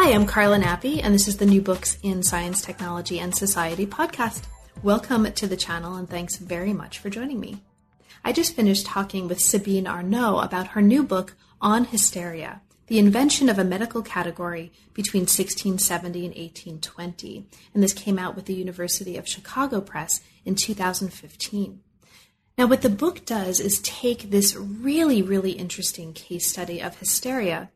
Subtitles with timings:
[0.00, 3.84] Hi, I'm Carla Nappi, and this is the New Books in Science, Technology, and Society
[3.84, 4.44] podcast.
[4.84, 7.64] Welcome to the channel, and thanks very much for joining me.
[8.24, 13.48] I just finished talking with Sabine Arnaud about her new book on hysteria, the invention
[13.48, 19.16] of a medical category between 1670 and 1820, and this came out with the University
[19.16, 21.80] of Chicago Press in 2015.
[22.56, 27.70] Now, what the book does is take this really, really interesting case study of hysteria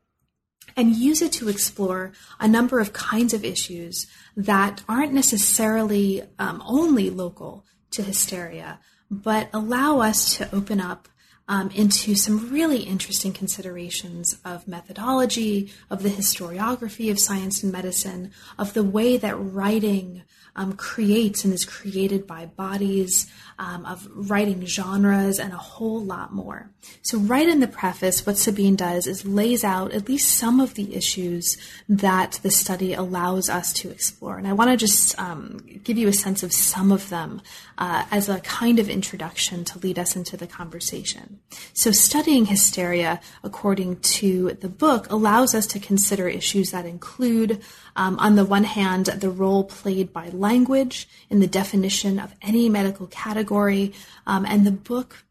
[0.76, 6.62] and use it to explore a number of kinds of issues that aren't necessarily um,
[6.66, 8.80] only local to hysteria,
[9.10, 11.08] but allow us to open up
[11.48, 18.30] um, into some really interesting considerations of methodology, of the historiography of science and medicine,
[18.58, 20.22] of the way that writing
[20.54, 26.32] um, creates and is created by bodies, um, of writing genres, and a whole lot
[26.32, 26.70] more.
[27.02, 30.74] So, right in the preface, what Sabine does is lays out at least some of
[30.74, 31.56] the issues
[31.88, 34.38] that the study allows us to explore.
[34.38, 37.40] And I want to just um, give you a sense of some of them
[37.78, 41.40] uh, as a kind of introduction to lead us into the conversation.
[41.72, 47.60] So, studying hysteria, according to the book, allows us to consider issues that include,
[47.96, 52.68] um, on the one hand, the role played by language in the definition of any
[52.68, 53.92] medical category,
[54.26, 55.24] um, and the book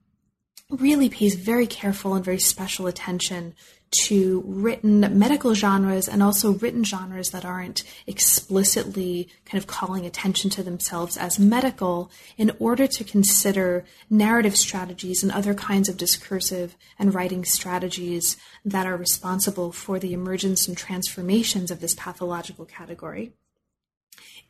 [0.70, 3.53] really pays very careful and very special attention
[3.92, 10.50] to written medical genres and also written genres that aren't explicitly kind of calling attention
[10.50, 16.75] to themselves as medical in order to consider narrative strategies and other kinds of discursive
[16.98, 23.33] and writing strategies that are responsible for the emergence and transformations of this pathological category.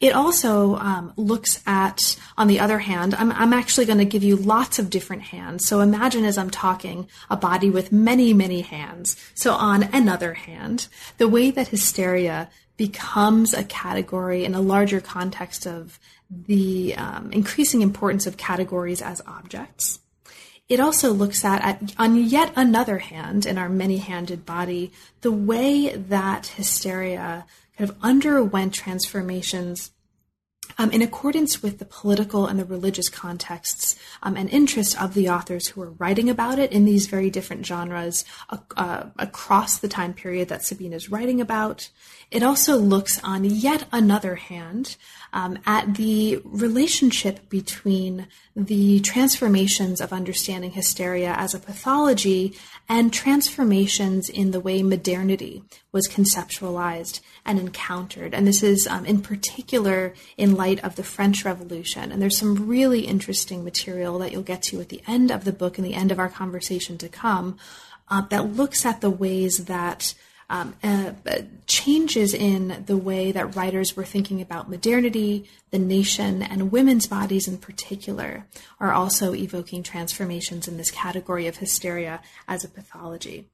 [0.02, 4.24] It also um, looks at, on the other hand, I'm, I'm actually going to give
[4.24, 5.68] you lots of different hands.
[5.68, 9.16] So imagine as I'm talking a body with many, many hands.
[9.36, 10.88] So on another hand,
[11.20, 16.00] the way that hysteria becomes a category in a larger context of
[16.32, 20.00] the um, increasing importance of categories as objects.
[20.68, 25.32] It also looks at, at, on yet another hand, in our many handed body, the
[25.32, 27.46] way that hysteria
[27.82, 29.90] kind of underwent transformations
[30.78, 35.28] um, in accordance with the political and the religious contexts um, and interests of the
[35.28, 39.88] authors who are writing about it in these very different genres uh, uh, across the
[39.88, 41.90] time period that Sabine is writing about.
[42.32, 44.96] It also looks, on yet another hand,
[45.34, 52.56] um, at the relationship between the transformations of understanding hysteria as a pathology
[52.88, 58.34] and transformations in the way modernity was conceptualized and encountered.
[58.34, 62.14] And this is um, in particular in light of the French Revolution.
[62.14, 65.54] And there's some really interesting material that you'll get to at the end of the
[65.54, 67.58] book and the end of our conversation to come
[68.10, 70.14] uh, that looks at the ways that
[70.52, 71.14] um, uh,
[71.66, 77.48] changes in the way that writers were thinking about modernity, the nation, and women's bodies
[77.48, 78.46] in particular
[78.78, 83.48] are also evoking transformations in this category of hysteria as a pathology.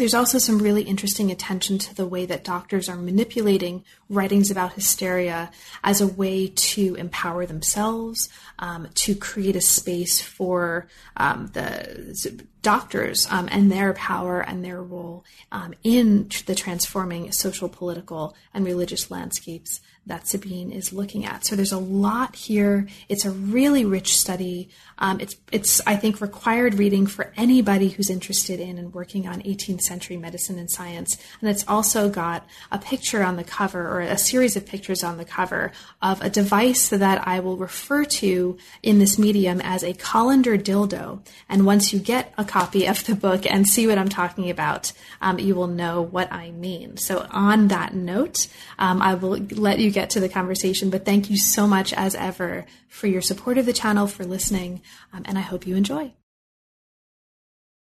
[0.00, 4.72] There's also some really interesting attention to the way that doctors are manipulating writings about
[4.72, 5.50] hysteria
[5.84, 10.86] as a way to empower themselves, um, to create a space for
[11.18, 15.22] um, the doctors um, and their power and their role
[15.52, 21.44] um, in the transforming social, political, and religious landscapes that Sabine is looking at.
[21.46, 22.88] So there's a lot here.
[23.08, 24.68] It's a really rich study.
[24.98, 29.42] Um, it's it's I think required reading for anybody who's interested in and working on
[29.42, 31.16] 18th century medicine and science.
[31.40, 35.16] And it's also got a picture on the cover or a series of pictures on
[35.16, 35.72] the cover
[36.02, 41.24] of a device that I will refer to in this medium as a colander dildo.
[41.48, 44.92] And once you get a copy of the book and see what I'm talking about,
[45.20, 46.96] um, you will know what I mean.
[46.96, 50.90] So on that note, um, I will let you get to the conversation.
[50.90, 54.82] But thank you so much, as ever, for your support of the channel, for listening,
[55.12, 56.12] um, and I hope you enjoy.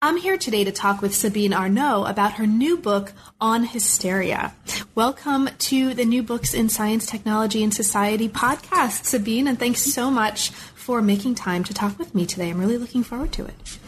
[0.02, 4.54] I'm here today to talk with Sabine Arnaud about her new book on hysteria.
[4.96, 10.12] Welcome to the New Books in Science, Technology, and Society podcast, Sabine, and thanks so
[10.12, 12.50] much for making time to talk with me today.
[12.50, 13.80] I'm really looking forward to it.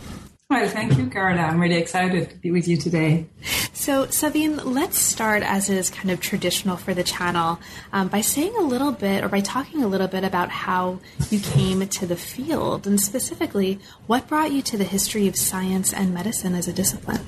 [0.47, 1.42] Well, thank you, Carla.
[1.42, 3.25] I'm really excited to be with you today.
[3.74, 7.59] So, Sabine, let's start as is kind of traditional for the channel
[7.92, 11.00] um, by saying a little bit or by talking a little bit about how
[11.31, 15.92] you came to the field and specifically what brought you to the history of science
[15.92, 17.25] and medicine as a discipline.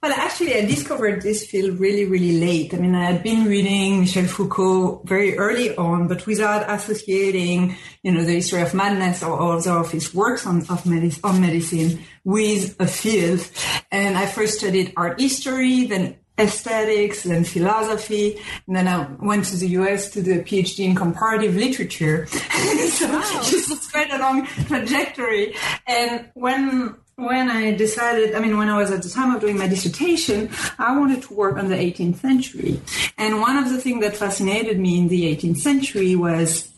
[0.00, 2.72] Well, actually, I discovered this field really, really late.
[2.72, 7.74] I mean, I had been reading Michel Foucault very early on, but without associating,
[8.04, 10.86] you know, the history of madness or other of his works on, of
[11.24, 13.44] on medicine with a field.
[13.90, 18.38] And I first studied art history, then aesthetics then philosophy.
[18.66, 22.26] And then I went to the US to do a PhD in comparative literature.
[22.26, 23.40] so wow.
[23.42, 25.54] just quite a long trajectory.
[25.86, 29.58] And when when I decided, I mean, when I was at the time of doing
[29.58, 32.80] my dissertation, I wanted to work on the 18th century.
[33.18, 36.70] And one of the things that fascinated me in the 18th century was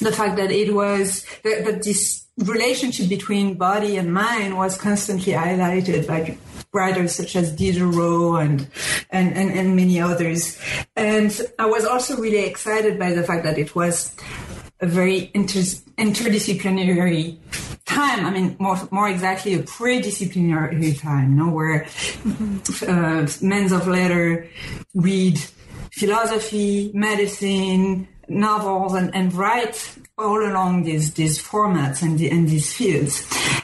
[0.00, 5.32] the fact that it was, that, that this relationship between body and mind was constantly
[5.32, 6.36] highlighted by
[6.72, 8.68] writers such as Diderot and,
[9.10, 10.60] and, and, and many others.
[10.96, 14.16] And I was also really excited by the fact that it was
[14.80, 15.60] a very inter-
[15.98, 17.38] interdisciplinary
[17.98, 18.26] time.
[18.26, 21.86] I mean, more, more exactly a pre-disciplinary time, you know, where
[22.86, 24.48] uh, men of letter
[24.94, 25.36] read
[25.92, 29.76] philosophy, medicine, novels, and, and write
[30.16, 33.14] all along these these formats and, the, and these fields.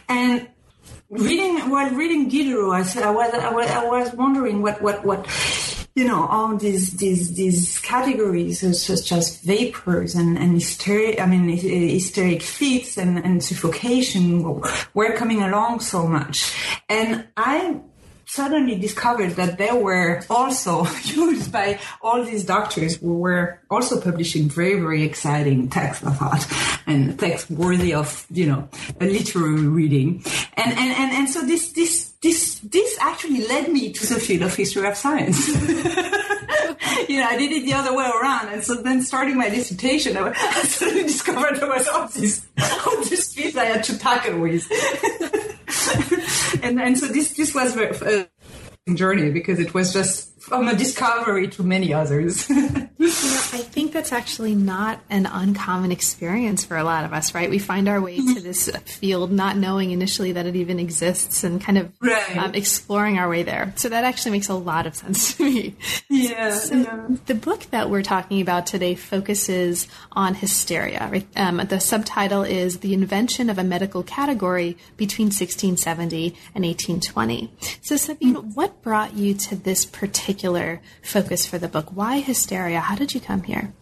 [0.09, 0.49] And
[1.15, 5.27] reading while reading Diderot, I, I was I was I was wondering what what what
[5.95, 11.49] you know, all these these these categories such as vapors and and hysteric, I mean,
[11.49, 14.43] hysteric fits and and suffocation
[14.93, 16.53] were coming along so much,
[16.89, 17.81] and I
[18.35, 24.49] suddenly discovered that they were also used by all these doctors who were also publishing
[24.49, 26.47] very, very exciting texts, I thought,
[26.85, 28.69] and texts worthy of, you know,
[29.01, 30.25] a literary reading.
[30.55, 34.43] And, and, and, and so this, this, this, this actually led me to the field
[34.43, 35.47] of history of science.
[37.09, 38.49] you know, I did it the other way around.
[38.49, 40.33] And so then starting my dissertation, I,
[40.65, 42.45] suddenly discovered there was all these,
[42.85, 44.69] all these fields I had to tackle with.
[46.63, 48.25] and and so this this was a uh,
[48.95, 52.49] journey because it was just from a discovery to many others.
[52.99, 57.35] you know, I think that's actually not an uncommon experience for a lot of us,
[57.35, 57.51] right?
[57.51, 61.61] We find our way to this field not knowing initially that it even exists and
[61.61, 62.37] kind of right.
[62.37, 63.73] um, exploring our way there.
[63.77, 65.77] So that actually makes a lot of sense to me.
[66.09, 67.09] Yeah, so yeah.
[67.27, 71.09] The book that we're talking about today focuses on hysteria.
[71.11, 71.27] Right?
[71.37, 77.53] Um, the subtitle is The Invention of a Medical Category Between 1670 and 1820.
[77.83, 78.51] So, Sabine, mm-hmm.
[78.51, 81.87] what brought you to this particular particular focus for the book.
[81.95, 82.81] Why hysteria?
[82.85, 83.73] How did you come here?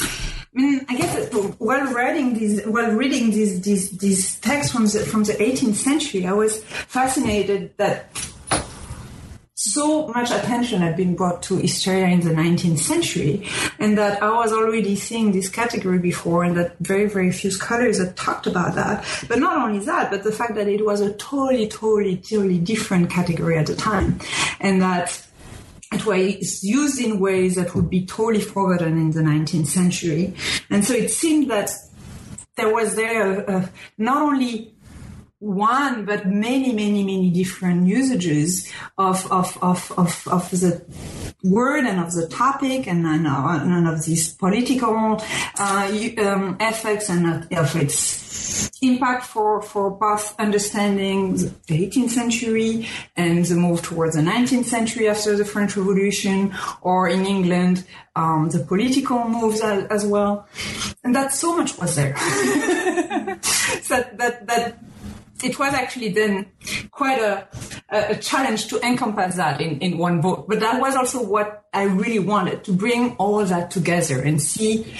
[0.00, 0.06] I
[0.54, 5.00] mean, I guess uh, while writing these, while reading these these these texts from the
[5.00, 8.10] from the 18th century, I was fascinated that
[9.54, 13.48] so much attention had been brought to hysteria in the 19th century,
[13.80, 17.98] and that I was already seeing this category before, and that very, very few scholars
[17.98, 19.04] had talked about that.
[19.28, 23.10] But not only that, but the fact that it was a totally, totally, totally different
[23.10, 24.20] category at the time,
[24.60, 25.27] and that
[25.92, 30.34] it was used in ways that would be totally forgotten in the 19th century.
[30.70, 31.70] And so it seemed that
[32.56, 34.74] there was there a, a, not only
[35.38, 40.84] one, but many, many, many different usages of, of, of, of, of the
[41.44, 45.22] word and of the topic and, and, and of these political
[45.58, 51.36] uh, um, effects and of its impact for, for both understanding
[51.66, 57.08] the 18th century and the move towards the 19th century after the French Revolution, or
[57.08, 57.84] in England,
[58.16, 60.46] um, the political moves as, as, well.
[61.04, 62.12] And that so much was there.
[63.88, 64.78] that, that, that
[65.42, 66.46] it was actually then
[66.90, 67.46] quite a,
[67.90, 70.46] a challenge to encompass that in, in one book.
[70.48, 74.92] But that was also what I really wanted to bring all that together and see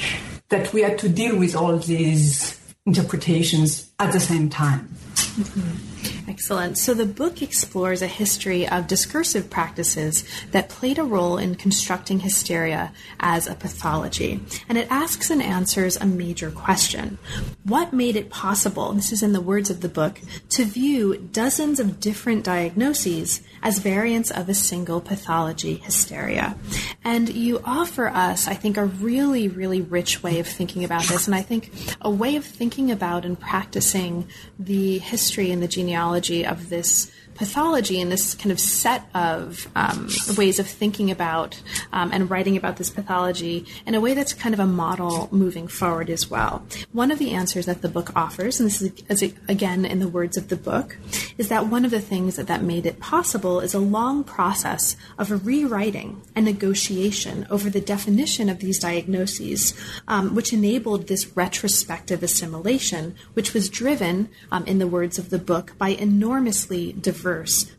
[0.48, 2.57] that we had to deal with all these
[2.88, 4.88] interpretations at the same time.
[5.14, 6.30] Mm-hmm.
[6.30, 6.78] Excellent.
[6.78, 12.20] So the book explores a history of discursive practices that played a role in constructing
[12.20, 14.40] hysteria as a pathology.
[14.68, 17.18] And it asks and answers a major question.
[17.64, 21.80] What made it possible, this is in the words of the book, to view dozens
[21.80, 26.56] of different diagnoses as variants of a single pathology, hysteria?
[27.04, 31.26] And you offer us, I think, a really, really rich way of thinking about this.
[31.26, 36.44] And I think a way of thinking about and practicing the history and the genealogy
[36.44, 42.10] of this pathology and this kind of set of um, ways of thinking about um,
[42.12, 46.10] and writing about this pathology in a way that's kind of a model moving forward
[46.10, 46.66] as well.
[46.92, 50.36] One of the answers that the book offers, and this is again in the words
[50.36, 50.96] of the book,
[51.38, 54.96] is that one of the things that, that made it possible is a long process
[55.16, 59.74] of rewriting and negotiation over the definition of these diagnoses,
[60.08, 65.38] um, which enabled this retrospective assimilation, which was driven, um, in the words of the
[65.38, 67.27] book, by enormously diverse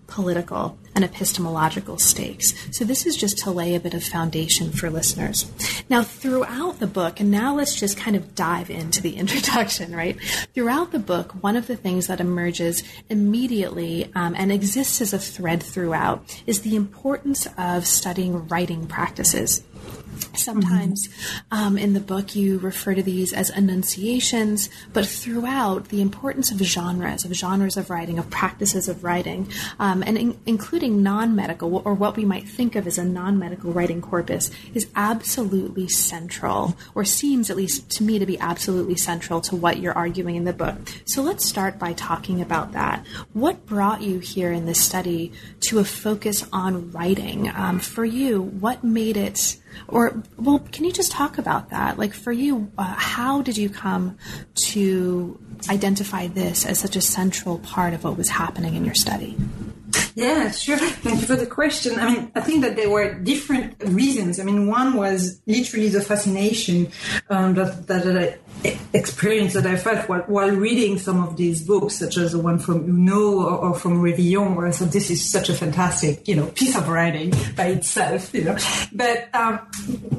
[0.08, 2.53] political and epistemological stakes.
[2.75, 5.50] So this is just to lay a bit of foundation for listeners.
[5.89, 10.20] Now, throughout the book, and now let's just kind of dive into the introduction, right?
[10.53, 15.20] Throughout the book, one of the things that emerges immediately um, and exists as a
[15.20, 19.63] thread throughout is the importance of studying writing practices.
[20.36, 21.54] Sometimes mm-hmm.
[21.54, 26.58] um, in the book you refer to these as enunciations, but throughout the importance of
[26.60, 29.48] genres, of genres of writing, of practices of writing,
[29.80, 33.40] um, and in- including non medical or what we might think of as a non
[33.40, 38.96] medical writing corpus is absolutely central, or seems at least to me to be absolutely
[38.96, 40.76] central to what you're arguing in the book.
[41.06, 43.06] So let's start by talking about that.
[43.34, 47.50] What brought you here in this study to a focus on writing?
[47.50, 49.58] Um, for you, what made it
[49.88, 51.98] or, well, can you just talk about that?
[51.98, 54.18] Like for you, uh, how did you come
[54.68, 59.38] to identify this as such a central part of what was happening in your study?
[60.15, 60.77] Yeah, sure.
[61.03, 62.00] Thank you for the question.
[62.00, 64.39] I mean, I think that there were different reasons.
[64.39, 66.91] I mean, one was literally the fascination
[67.29, 71.96] um, that, that I experienced that I felt while, while, reading some of these books,
[71.96, 75.29] such as the one from Huneau or, or from Révillon, where I thought this is
[75.29, 78.58] such a fantastic, you know, piece of writing by itself, you know.
[78.91, 79.60] But um,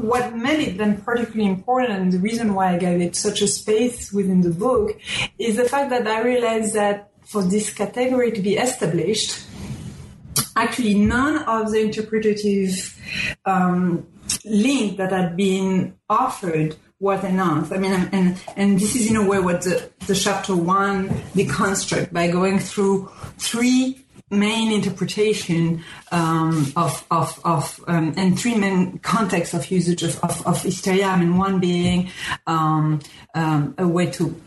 [0.00, 3.48] what made it then particularly important, and the reason why I gave it such a
[3.48, 4.98] space within the book,
[5.38, 9.38] is the fact that I realized that for this category to be established,
[10.62, 12.96] actually none of the interpretative
[13.44, 14.06] um,
[14.44, 17.72] link that had been offered was enough.
[17.72, 22.12] I mean, and and this is in a way what the, the chapter one deconstruct
[22.12, 29.54] by going through three main interpretation um, of of, of um, and three main contexts
[29.54, 31.06] of usage of, of, of hysteria.
[31.06, 32.10] I mean, one being
[32.46, 33.00] um,
[33.34, 34.38] um a way to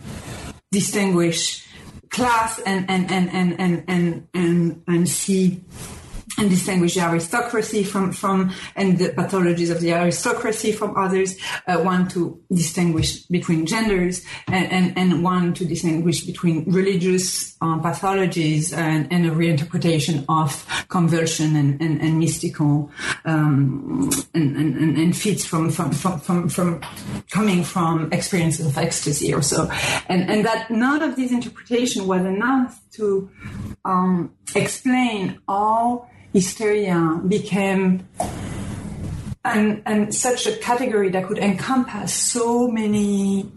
[0.72, 1.67] distinguish
[2.13, 5.63] class and and and and and and and, and see
[6.37, 11.37] and distinguish the aristocracy from, from and the pathologies of the aristocracy from others,
[11.67, 17.77] uh, one to distinguish between genders, and, and, and one to distinguish between religious uh,
[17.79, 22.91] pathologies and, and, a reinterpretation of conversion and, and, and mystical
[23.25, 26.81] um, and, and, and fits from, from, from, from, from
[27.29, 29.69] coming from experiences of ecstasy or so.
[30.09, 33.29] And, and that none of these interpretation was enough to
[33.85, 38.07] um, explain all hysteria became
[39.45, 43.51] and and such a category that could encompass so many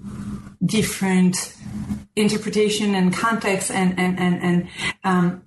[0.64, 1.54] different
[2.16, 4.68] interpretation and context and and and, and
[5.04, 5.42] um,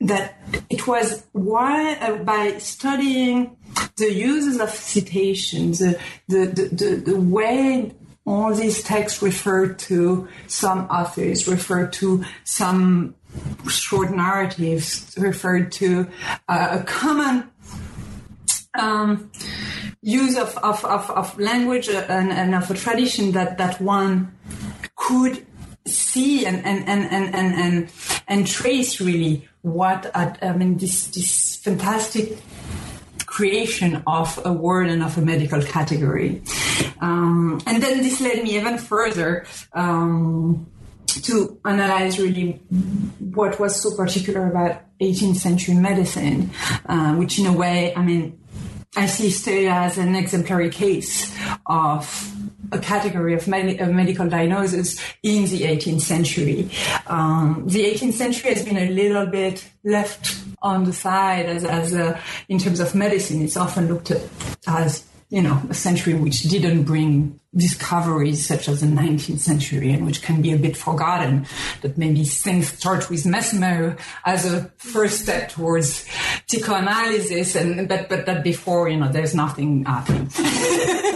[0.00, 0.36] that
[0.70, 3.56] it was why uh, by studying
[3.96, 7.92] the uses of citations the the, the, the, the way
[8.26, 13.14] all these texts refer to some authors refer to some
[13.68, 16.08] short narratives referred to
[16.48, 17.50] uh, a common
[18.78, 19.30] um,
[20.02, 24.32] use of, of, of, of language and, and, of a tradition that, that one
[24.96, 25.44] could
[25.86, 27.92] see and, and, and, and, and, and,
[28.28, 32.38] and trace really what I mean this this fantastic
[33.26, 36.42] creation of a word and of a medical category.
[37.00, 40.66] Um, and then this led me even further um,
[41.08, 42.52] to analyze really
[43.18, 46.50] what was so particular about 18th century medicine,
[46.86, 48.38] uh, which in a way, I mean,
[48.96, 51.34] I see hysteria as an exemplary case
[51.66, 52.34] of
[52.72, 56.70] a category of, med- of medical diagnosis in the 18th century.
[57.06, 61.94] Um, the 18th century has been a little bit left on the side as, as
[61.94, 63.42] a, in terms of medicine.
[63.42, 64.22] It's often looked at
[64.66, 70.04] as you know, a century which didn't bring discoveries such as the 19th century and
[70.04, 71.46] which can be a bit forgotten
[71.80, 76.04] that maybe things start with Mesmer as a first step towards
[76.46, 80.30] psychoanalysis and but but that before you know there's nothing happening.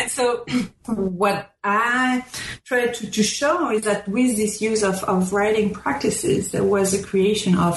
[0.00, 0.44] And so
[0.86, 2.24] what I
[2.64, 6.94] tried to, to show is that with this use of, of writing practices, there was
[6.94, 7.76] a creation of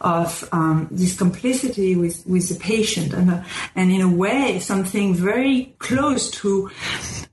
[0.00, 5.14] of um, this complicity with, with the patient, and uh, and in a way something
[5.14, 6.70] very close to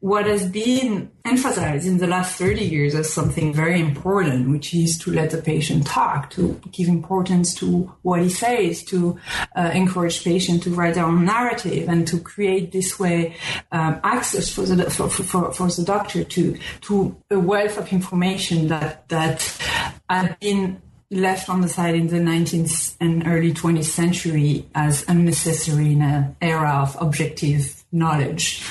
[0.05, 4.99] what has been emphasized in the last 30 years as something very important, which is
[4.99, 9.17] to let the patient talk, to give importance to what he says, to
[9.55, 13.35] uh, encourage patient to write their own narrative, and to create this way
[13.71, 18.67] um, access for the for, for, for the doctor to to a wealth of information
[18.67, 19.41] that that
[20.07, 25.93] had been left on the side in the 19th and early 20th century as unnecessary
[25.93, 28.61] in an era of objective knowledge.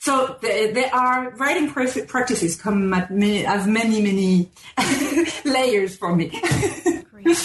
[0.00, 4.50] So there are writing practices come at many, as many, many
[5.44, 6.40] layers for me.
[7.10, 7.36] Great.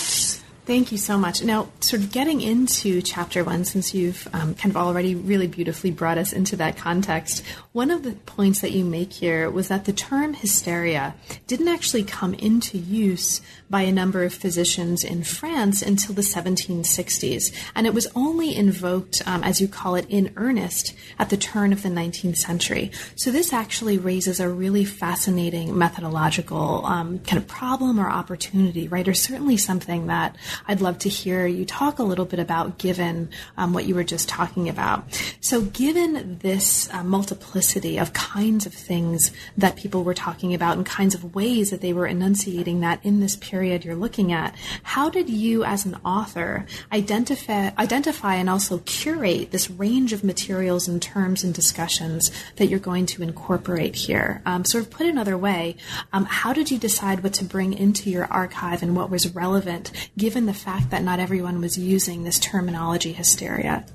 [0.66, 1.44] Thank you so much.
[1.44, 5.92] Now, sort of getting into chapter one, since you've um, kind of already really beautifully
[5.92, 9.86] brought us into that context, one of the points that you make here was that
[9.86, 11.16] the term hysteria
[11.48, 17.52] didn't actually come into use by a number of physicians in France until the 1760s,
[17.74, 21.74] and it was only invoked, um, as you call it, in earnest at the turn
[21.74, 22.92] of the 19th century.
[23.16, 29.08] So this actually raises a really fascinating methodological um, kind of problem or opportunity, right?
[29.08, 30.36] Or certainly something that
[30.68, 34.04] I'd love to hear you talk a little bit about given um, what you were
[34.04, 35.06] just talking about.
[35.42, 37.63] So, given this uh, multiplicity
[37.98, 41.94] of kinds of things that people were talking about and kinds of ways that they
[41.94, 46.66] were enunciating that in this period you're looking at, how did you, as an author,
[46.92, 52.80] identify, identify and also curate this range of materials and terms and discussions that you're
[52.80, 54.42] going to incorporate here?
[54.46, 55.76] Um, sort of put another way,
[56.12, 59.92] um, how did you decide what to bring into your archive and what was relevant
[60.18, 63.86] given the fact that not everyone was using this terminology hysteria.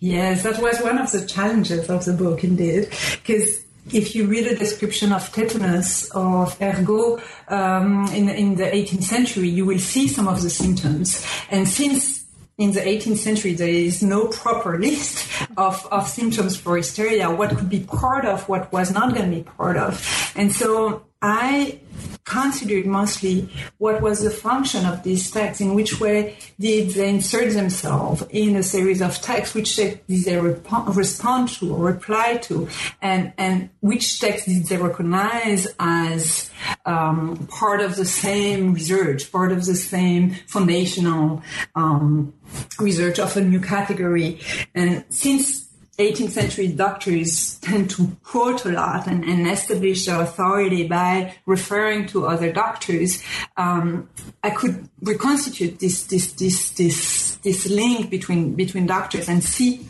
[0.00, 2.88] Yes, that was one of the challenges of the book, indeed,
[3.22, 9.04] because if you read a description of tetanus of ergot um, in, in the 18th
[9.04, 11.26] century, you will see some of the symptoms.
[11.50, 12.24] And since
[12.58, 15.26] in the 18th century there is no proper list
[15.56, 19.36] of, of symptoms for hysteria, what could be part of, what was not going to
[19.36, 20.32] be part of.
[20.36, 21.78] And so I
[22.24, 23.48] considered mostly
[23.78, 28.56] what was the function of these texts, in which way did they insert themselves in
[28.56, 32.68] a series of texts, which text did they rep- respond to or reply to,
[33.00, 36.50] and, and which text did they recognize as
[36.86, 41.42] um, part of the same research, part of the same foundational
[41.74, 42.32] um,
[42.78, 44.40] research of a new category.
[44.74, 45.71] And since
[46.02, 52.06] 18th century doctors tend to quote a lot and, and establish their authority by referring
[52.08, 53.22] to other doctors.
[53.56, 54.08] Um,
[54.42, 59.86] I could reconstitute this this this this this link between between doctors and see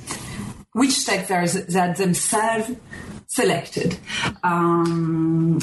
[0.72, 2.76] which texts that themselves
[3.26, 3.98] selected.
[4.42, 5.58] Um,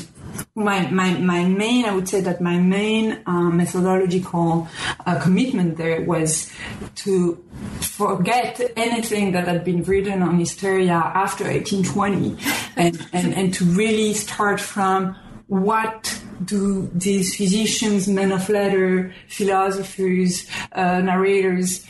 [0.55, 4.67] my, my, my main, I would say that my main uh, methodological
[5.05, 6.51] uh, commitment there was
[6.95, 7.43] to
[7.81, 12.37] forget anything that had been written on hysteria after 1820
[12.75, 15.15] and, and, and to really start from
[15.47, 21.85] what do these physicians, men of letter, philosophers, uh, narrators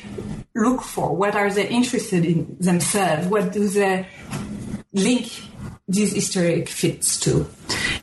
[0.56, 1.16] look for?
[1.16, 3.28] What are they interested in themselves?
[3.28, 4.08] What do they
[4.94, 5.32] link
[5.88, 7.48] these hysteric fits to?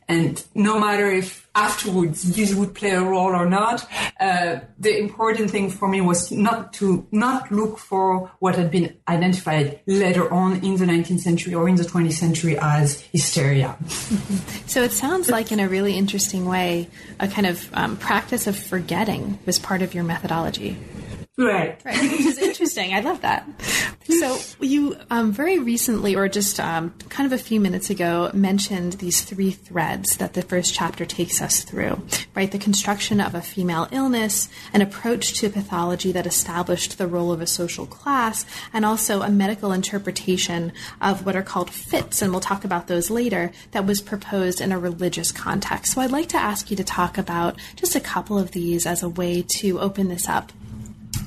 [0.08, 3.84] And no matter if afterwards this would play a role or not,
[4.20, 8.96] uh, the important thing for me was not to not look for what had been
[9.08, 13.76] identified later on in the 19th century or in the 20th century as hysteria.
[14.66, 16.88] So it sounds like, in a really interesting way,
[17.18, 20.76] a kind of um, practice of forgetting was part of your methodology.
[21.38, 21.78] Right.
[21.84, 22.02] Right.
[22.02, 22.94] Which is interesting.
[22.94, 23.46] I love that.
[24.08, 28.94] So you um, very recently, or just um, kind of a few minutes ago, mentioned
[28.94, 32.00] these three threads that the first chapter takes us through.
[32.34, 32.50] Right.
[32.50, 37.42] The construction of a female illness, an approach to pathology that established the role of
[37.42, 40.72] a social class, and also a medical interpretation
[41.02, 44.72] of what are called fits, and we'll talk about those later, that was proposed in
[44.72, 45.92] a religious context.
[45.92, 49.02] So I'd like to ask you to talk about just a couple of these as
[49.02, 50.50] a way to open this up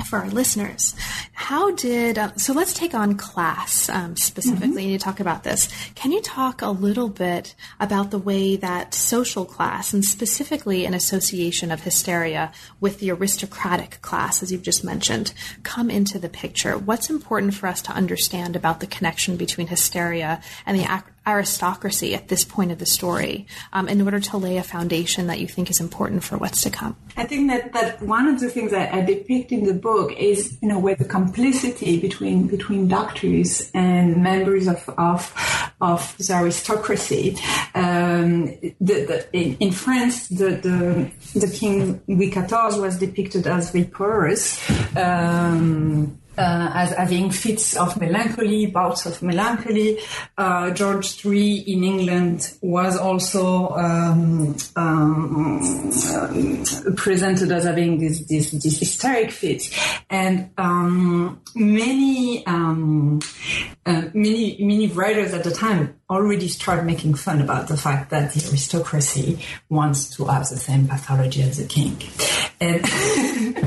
[0.10, 0.96] for our listeners.
[1.34, 4.92] How did, uh, so let's take on class um, specifically mm-hmm.
[4.94, 5.70] and talk about this.
[5.96, 10.94] Can you talk a little bit about the way that social class, and specifically an
[10.94, 16.78] association of hysteria with the aristocratic class, as you've just mentioned, come into the picture?
[16.78, 22.16] What's important for us to understand about the connection between hysteria and the ac- aristocracy
[22.16, 25.48] at this point of the story um, in order to lay a foundation that you
[25.48, 26.96] think is important for what's to come?
[27.18, 30.58] I think that, that one of the things that I depict in the book is,
[30.62, 35.34] you know, where the complicity between between doctors and members of of,
[35.82, 37.38] of the aristocracy.
[37.76, 38.48] Um,
[38.80, 44.60] the, the, in, in, France, the, the the king Louis XIV was depicted as vaporous.
[44.98, 50.00] Um, uh, as having fits of melancholy, bouts of melancholy.
[50.38, 55.62] Uh, George III in England was also um, um,
[56.96, 59.70] presented as having this, this, this hysteric fit,
[60.10, 63.20] and um, many um,
[63.86, 68.34] uh, many many writers at the time already start making fun about the fact that
[68.34, 71.96] the aristocracy wants to have the same pathology as the king.
[72.60, 72.84] and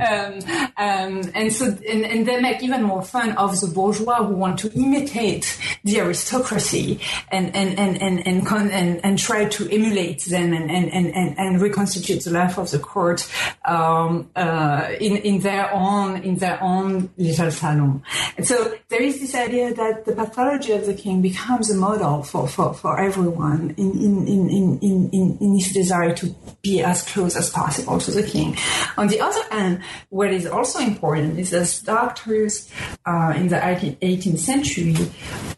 [0.00, 4.34] um, um, and so and, and they make even more fun of the bourgeois who
[4.34, 7.00] want to imitate the aristocracy
[7.32, 11.38] and and and and and, con- and, and try to emulate them and and, and,
[11.38, 13.26] and reconstitute the life of the court
[13.64, 18.02] um, uh, in in their own in their own little salon.
[18.36, 22.22] And so there is this idea that the pathology of the king becomes a model
[22.22, 27.02] for for, for everyone in in, in, in, in, in his desire to be as
[27.02, 28.56] close as possible to the king.
[28.96, 32.70] On the other hand, what is also important is that doctors
[33.06, 34.96] uh, in the 18th century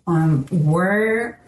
[0.07, 1.39] um, were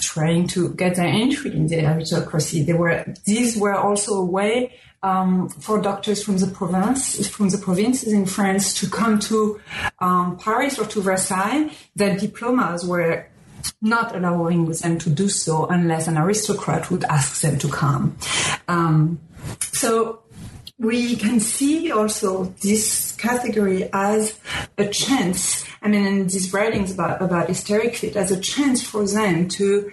[0.00, 2.62] trying to get their entry in the aristocracy.
[2.62, 7.58] They were these were also a way um, for doctors from the province, from the
[7.58, 9.60] provinces in France, to come to
[10.00, 11.70] um, Paris or to Versailles.
[11.96, 13.29] Their diplomas were
[13.80, 18.16] not allowing them to do so unless an aristocrat would ask them to come.
[18.68, 19.20] Um,
[19.72, 20.22] so
[20.78, 24.38] we can see also this category as
[24.78, 25.64] a chance.
[25.82, 29.92] I mean, in these writings about, about hysteric fit, as a chance for them to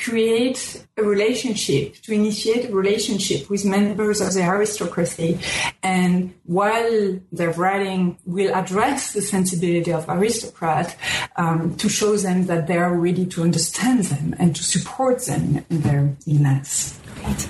[0.00, 5.38] create a relationship, to initiate a relationship with members of the aristocracy.
[5.82, 10.96] And while their writing will address the sensibility of aristocrat,
[11.36, 15.64] um, to show them that they are ready to understand them and to support them
[15.70, 16.98] in their illness.
[17.22, 17.48] Right.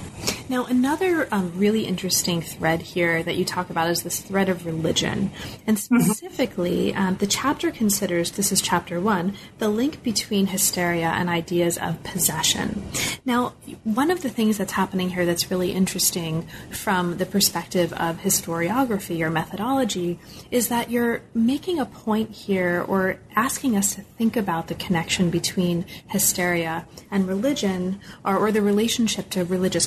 [0.48, 4.64] Now, another um, really interesting thread here that you talk about is this thread of
[4.64, 5.32] religion.
[5.66, 6.00] And mm-hmm.
[6.00, 11.78] specifically, um, the chapter considers this is chapter one the link between hysteria and ideas
[11.78, 12.85] of possession.
[13.24, 18.18] Now, one of the things that's happening here that's really interesting from the perspective of
[18.18, 20.18] historiography or methodology
[20.50, 25.30] is that you're making a point here or asking us to think about the connection
[25.30, 29.87] between hysteria and religion or, or the relationship to religious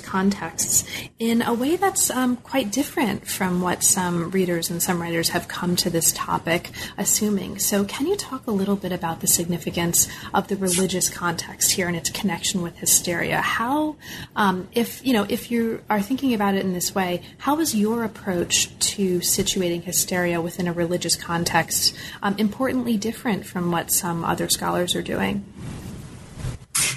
[0.49, 0.83] contexts
[1.19, 5.47] in a way that's um, quite different from what some readers and some writers have
[5.47, 7.59] come to this topic assuming.
[7.59, 11.87] So, can you talk a little bit about the significance of the religious context here
[11.87, 13.41] and its connection with hysteria?
[13.41, 13.95] How,
[14.35, 17.75] um, if you know, if you are thinking about it in this way, how is
[17.75, 24.23] your approach to situating hysteria within a religious context um, importantly different from what some
[24.23, 25.45] other scholars are doing?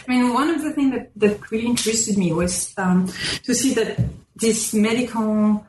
[0.07, 3.07] I mean, one of the things that, that really interested me was um,
[3.45, 3.99] to see that
[4.37, 5.66] this medical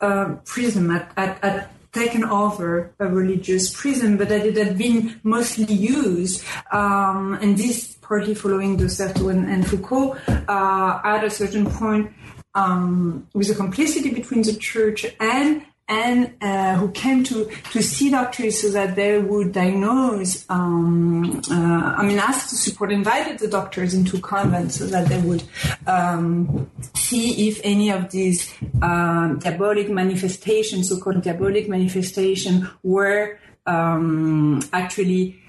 [0.00, 6.44] uh, prism had, taken over a religious prism, but that it had been mostly used,
[6.70, 12.12] um, and this partly following de Certeau and, and Foucault, uh, at a certain point,
[12.54, 18.10] um, with a complicity between the church and and uh, who came to, to see
[18.10, 23.48] doctors so that they would diagnose, um, uh, I mean, asked to support, invited the
[23.48, 25.44] doctors into convents so that they would
[25.86, 35.40] um, see if any of these uh, diabolic manifestations, so-called diabolic manifestations, were um, actually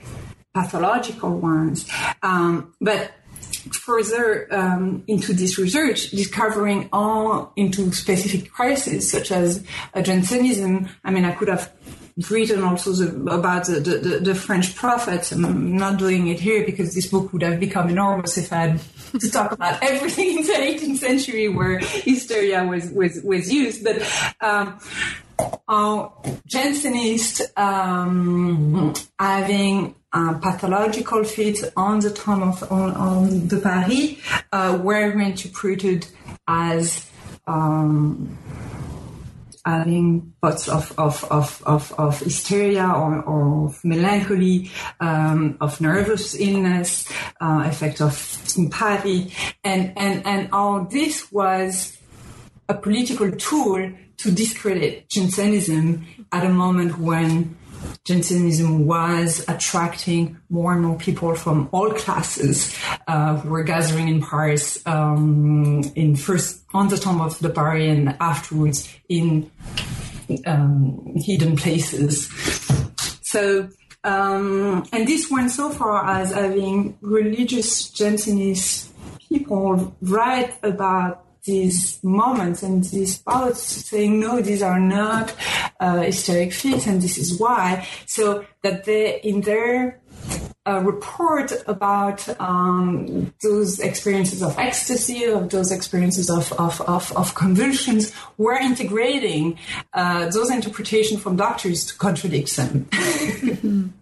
[0.54, 1.90] pathological ones.
[2.22, 3.12] Um, but
[3.76, 10.90] further um, into this research, discovering all into specific crises such as uh, Jansenism.
[11.04, 11.72] I mean, I could have
[12.30, 15.32] written also the, about the, the, the, French prophets.
[15.32, 18.82] I'm not doing it here because this book would have become enormous if I had
[19.20, 23.84] to talk about everything in the 18th century where hysteria was, was, was used.
[23.84, 24.02] But
[24.42, 24.80] um,
[25.68, 26.10] uh,
[27.56, 34.16] um, having pathological fits on the tomb of on, on the Paris
[34.52, 36.08] uh, were interpreted
[36.48, 37.10] as
[37.46, 38.38] um,
[39.68, 46.40] having thoughts of, of, of, of, of hysteria or, or of melancholy, um, of nervous
[46.40, 49.34] illness, uh, effect of sympathy,
[49.66, 51.98] and, and, and all this was
[52.70, 57.58] a political tool to discredit Jansenism at a moment when
[58.06, 62.76] Jansenism was attracting more and more people from all classes
[63.08, 67.98] uh, who were gathering in Paris um, in first on the tomb of the Paris
[67.98, 69.52] and afterwards in
[70.46, 72.30] um, hidden places.
[73.22, 73.70] So,
[74.04, 78.88] um, and this went so far as having religious Jansenist
[79.30, 85.34] people write about these moments and these thoughts saying, no, these are not
[85.80, 87.88] uh, hysteric fits and this is why.
[88.06, 90.00] So that they, in their
[90.68, 97.34] uh, report about um, those experiences of ecstasy, of those experiences of, of, of, of
[97.36, 99.58] convulsions, were integrating
[99.94, 102.90] uh, those interpretations from doctors to contradict them.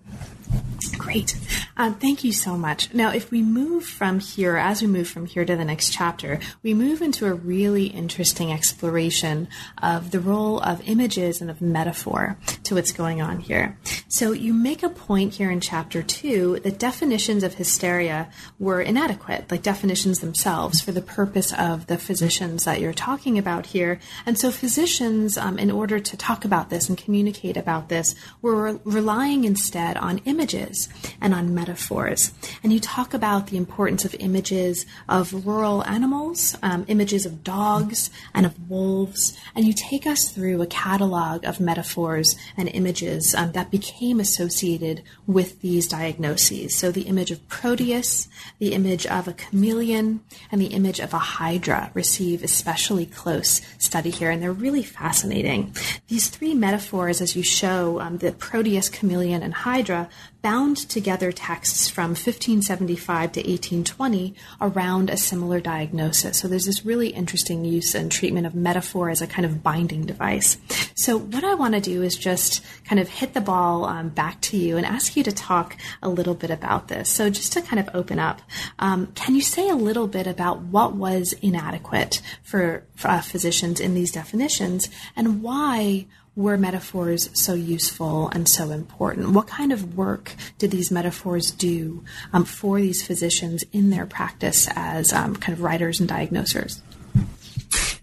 [0.97, 1.35] Great.
[1.77, 2.93] Um, thank you so much.
[2.93, 6.39] Now, if we move from here, as we move from here to the next chapter,
[6.63, 9.49] we move into a really interesting exploration
[9.81, 13.77] of the role of images and of metaphor to what's going on here.
[14.07, 19.51] So, you make a point here in chapter two that definitions of hysteria were inadequate,
[19.51, 23.99] like definitions themselves, for the purpose of the physicians that you're talking about here.
[24.25, 28.63] And so, physicians, um, in order to talk about this and communicate about this, were
[28.63, 30.87] re- relying instead on images
[31.19, 32.31] and on metaphors.
[32.61, 38.11] And you talk about the importance of images of rural animals, um, images of dogs
[38.35, 43.51] and of wolves, and you take us through a catalog of metaphors and images um,
[43.53, 46.75] that became associated with these diagnoses.
[46.75, 48.27] So the image of Proteus,
[48.59, 54.11] the image of a chameleon, and the image of a hydra receive especially close study
[54.11, 55.73] here, and they're really fascinating.
[56.09, 60.09] These three metaphors, as you show, um, the Proteus, chameleon, and hydra,
[60.45, 66.37] bound together texts from 1575 to 1820 around a similar diagnosis.
[66.37, 70.05] So there's this really interesting use and treatment of metaphor as a kind of binding
[70.05, 70.57] device.
[70.93, 74.39] So what I want to do is just kind of hit the ball um, back
[74.41, 77.09] to you and ask you to talk a little bit about this.
[77.09, 78.43] So just to kind of open up,
[78.77, 83.79] um, can you say a little bit about what was inadequate for, for uh, physicians
[83.79, 86.05] in these definitions and why
[86.35, 89.29] were metaphors so useful and so important?
[89.29, 94.67] What kind of work did these metaphors do um, for these physicians in their practice
[94.75, 96.81] as um, kind of writers and diagnosers?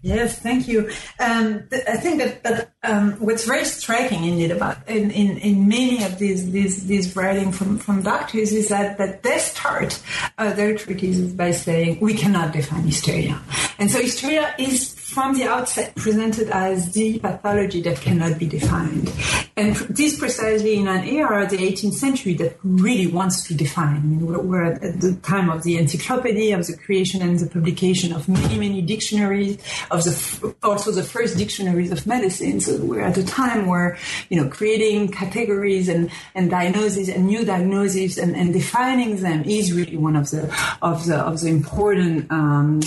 [0.03, 0.89] Yes, thank you.
[1.17, 5.69] Um, th- I think that, that um, what's very striking indeed about in, in, in
[5.69, 9.97] many of these these these writing from, from doctors is that that they start
[10.37, 13.41] uh, their treatises by saying we cannot define hysteria,
[13.79, 19.11] and so hysteria is from the outset presented as the pathology that cannot be defined.
[19.55, 23.97] And this precisely in an era, the 18th century, that really wants to define.
[23.97, 28.11] I mean, we're, at the time of the encyclopedia, of the creation and the publication
[28.11, 29.57] of many, many dictionaries,
[29.91, 32.59] of the also the first dictionaries of medicine.
[32.59, 33.97] So we're at a time where,
[34.29, 39.71] you know, creating categories and, and diagnoses and new diagnoses and, and defining them is
[39.73, 40.43] really one of the
[40.81, 42.81] of the of the important um,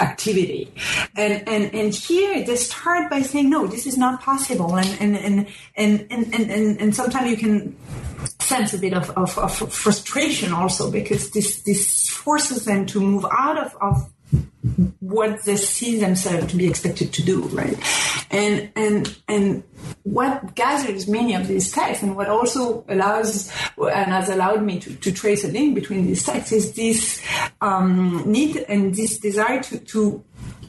[0.00, 0.72] activity.
[1.16, 5.00] And, and and and here they start by saying no this is not possible and
[5.00, 7.76] and and and and and, and, and sometimes you can
[8.40, 13.24] sense a bit of, of, of, frustration also because this this forces them to move
[13.30, 14.10] out of, of
[15.00, 17.78] what they see themselves to be expected to do, right?
[18.30, 19.62] And and and
[20.02, 24.94] what gathers many of these texts, and what also allows and has allowed me to,
[24.96, 27.22] to trace a link between these texts, is this
[27.60, 30.24] um, need and this desire to, to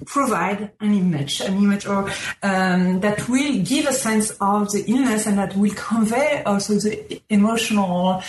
[0.06, 2.10] provide an image, an image or
[2.44, 7.22] um, that will give a sense of the illness and that will convey also the
[7.30, 8.22] emotional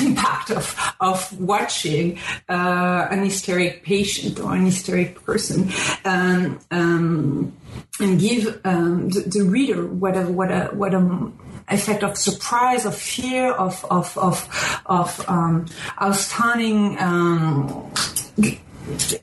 [0.00, 5.68] impact of of watching uh, an hysteric patient or an hysteric person
[6.04, 7.52] um, um,
[7.98, 11.32] and give um, the, the, reader what a what a what a
[11.70, 15.66] effect of surprise, of fear, of of of of um,
[16.00, 17.90] outstanding um,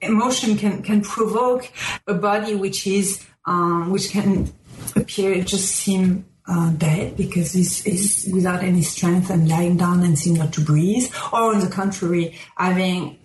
[0.01, 1.71] emotion can can provoke
[2.08, 4.53] a body which is um, which can
[4.95, 10.17] appear just seem uh, dead because he's, he's without any strength and lying down and
[10.17, 13.17] seem not to breathe, or on the contrary, having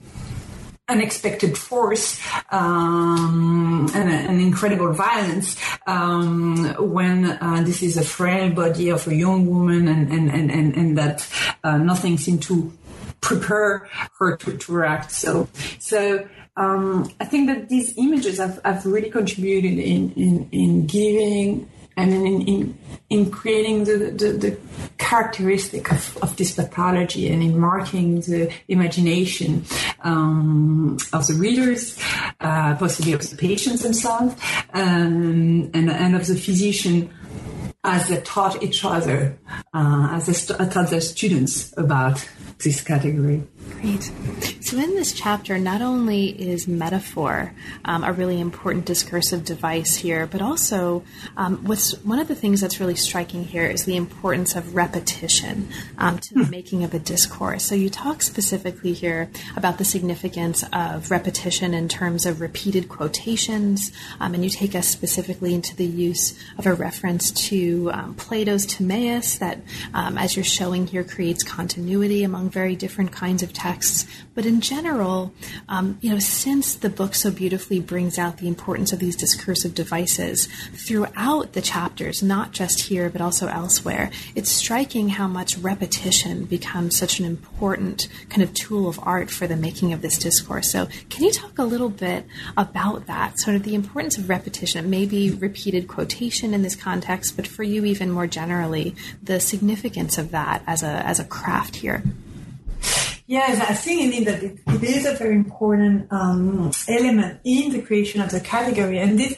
[0.89, 8.91] unexpected force um, and an incredible violence um, when uh, this is a frail body
[8.91, 11.27] of a young woman and and and and, and that
[11.65, 12.73] uh, nothing seemed to
[13.23, 15.11] prepare her to, to react.
[15.13, 20.87] So so um, I think that these images have, have really contributed in, in, in
[20.87, 22.79] giving and in, in,
[23.11, 24.59] in creating the, the, the
[24.99, 29.65] characteristic of, of, this pathology and in marking the imagination
[30.03, 31.99] um, of the readers,
[32.41, 34.35] uh, possibly of the patients themselves,
[34.73, 37.11] um, and, and of the physician
[37.85, 39.37] as they taught each other,
[39.75, 42.27] uh, as they st- taught their students about
[42.63, 43.43] this category.
[43.83, 44.13] Great.
[44.61, 47.53] So, in this chapter, not only is metaphor
[47.85, 51.03] um, a really important discursive device here, but also
[51.37, 55.69] um, what's one of the things that's really striking here is the importance of repetition
[55.99, 56.51] um, to the hmm.
[56.51, 57.65] making of a discourse.
[57.65, 63.91] So, you talk specifically here about the significance of repetition in terms of repeated quotations,
[64.21, 68.65] um, and you take us specifically into the use of a reference to um, Plato's
[68.65, 69.59] Timaeus that,
[69.93, 73.72] um, as you're showing here, creates continuity among very different kinds of texts.
[74.35, 75.33] But in general,
[75.69, 79.75] um, you know, since the book so beautifully brings out the importance of these discursive
[79.75, 86.45] devices throughout the chapters, not just here but also elsewhere, it's striking how much repetition
[86.45, 90.71] becomes such an important kind of tool of art for the making of this discourse.
[90.71, 94.85] So, can you talk a little bit about that, sort of the importance of repetition?
[94.85, 99.41] It may be repeated quotation in this context, but for you, even more generally, the
[99.41, 102.03] significance of that as a as a craft here.
[103.33, 107.81] Yes, I think indeed that it, it is a very important um, element in the
[107.81, 109.35] creation of the category, and this,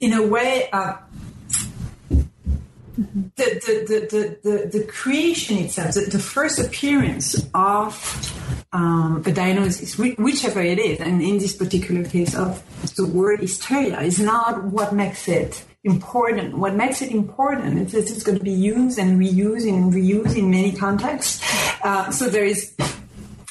[0.00, 0.98] in a way, uh,
[2.98, 7.96] the, the, the, the, the, creation itself, the, the first appearance of
[8.74, 12.62] um, a diagnosis, whichever it is, and in this particular case of
[12.96, 16.58] the word hysteria, is not what makes it important.
[16.58, 20.36] What makes it important is that it's going to be used and reused and reused
[20.36, 21.42] in many contexts.
[21.82, 22.76] Uh, so there is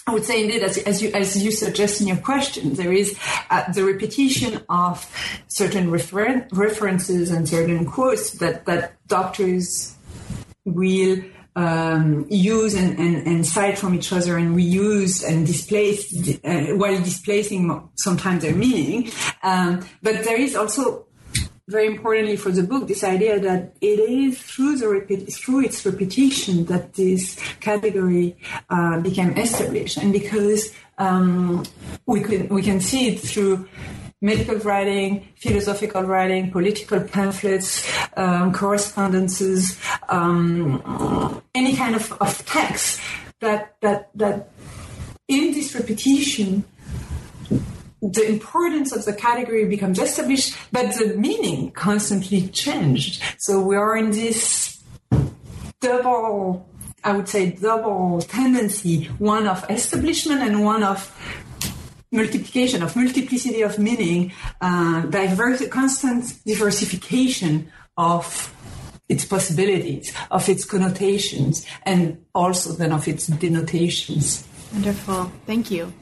[0.08, 3.20] I would say indeed, as, as, you as you suggest in your question, there is
[3.50, 5.06] uh, the repetition of
[5.50, 9.96] certain refer- references and certain quotes that that doctors
[10.64, 11.22] will
[11.58, 16.14] um, use and, and, and, cite from each other and reuse and displace
[16.46, 19.12] uh, while displacing sometimes their meaning.
[19.42, 21.07] Um, but there is also
[21.68, 25.86] very importantly for the book, this idea that it is through the repeat, through its
[25.86, 28.38] repetition that this category
[28.70, 31.64] uh, became established, and because um,
[32.06, 33.68] we can we can see it through
[34.22, 39.78] medical writing, philosophical writing, political pamphlets, um, correspondences,
[40.10, 43.00] um, any kind of, of text
[43.42, 44.50] that that that
[45.28, 46.64] in this repetition
[48.02, 53.24] the importance of the category becomes established, but the meaning constantly changed.
[53.40, 54.84] So we are in this
[55.80, 56.68] double,
[57.04, 61.12] I would say, double tendency, one of establishment and one of
[62.12, 64.32] multiplication, of multiplicity of meaning,
[64.62, 68.54] uh, diverse, constant diversification of
[69.10, 74.46] its possibilities, of its connotations, and also then of its denotations.
[74.74, 75.32] Wonderful.
[75.46, 75.94] Thank you.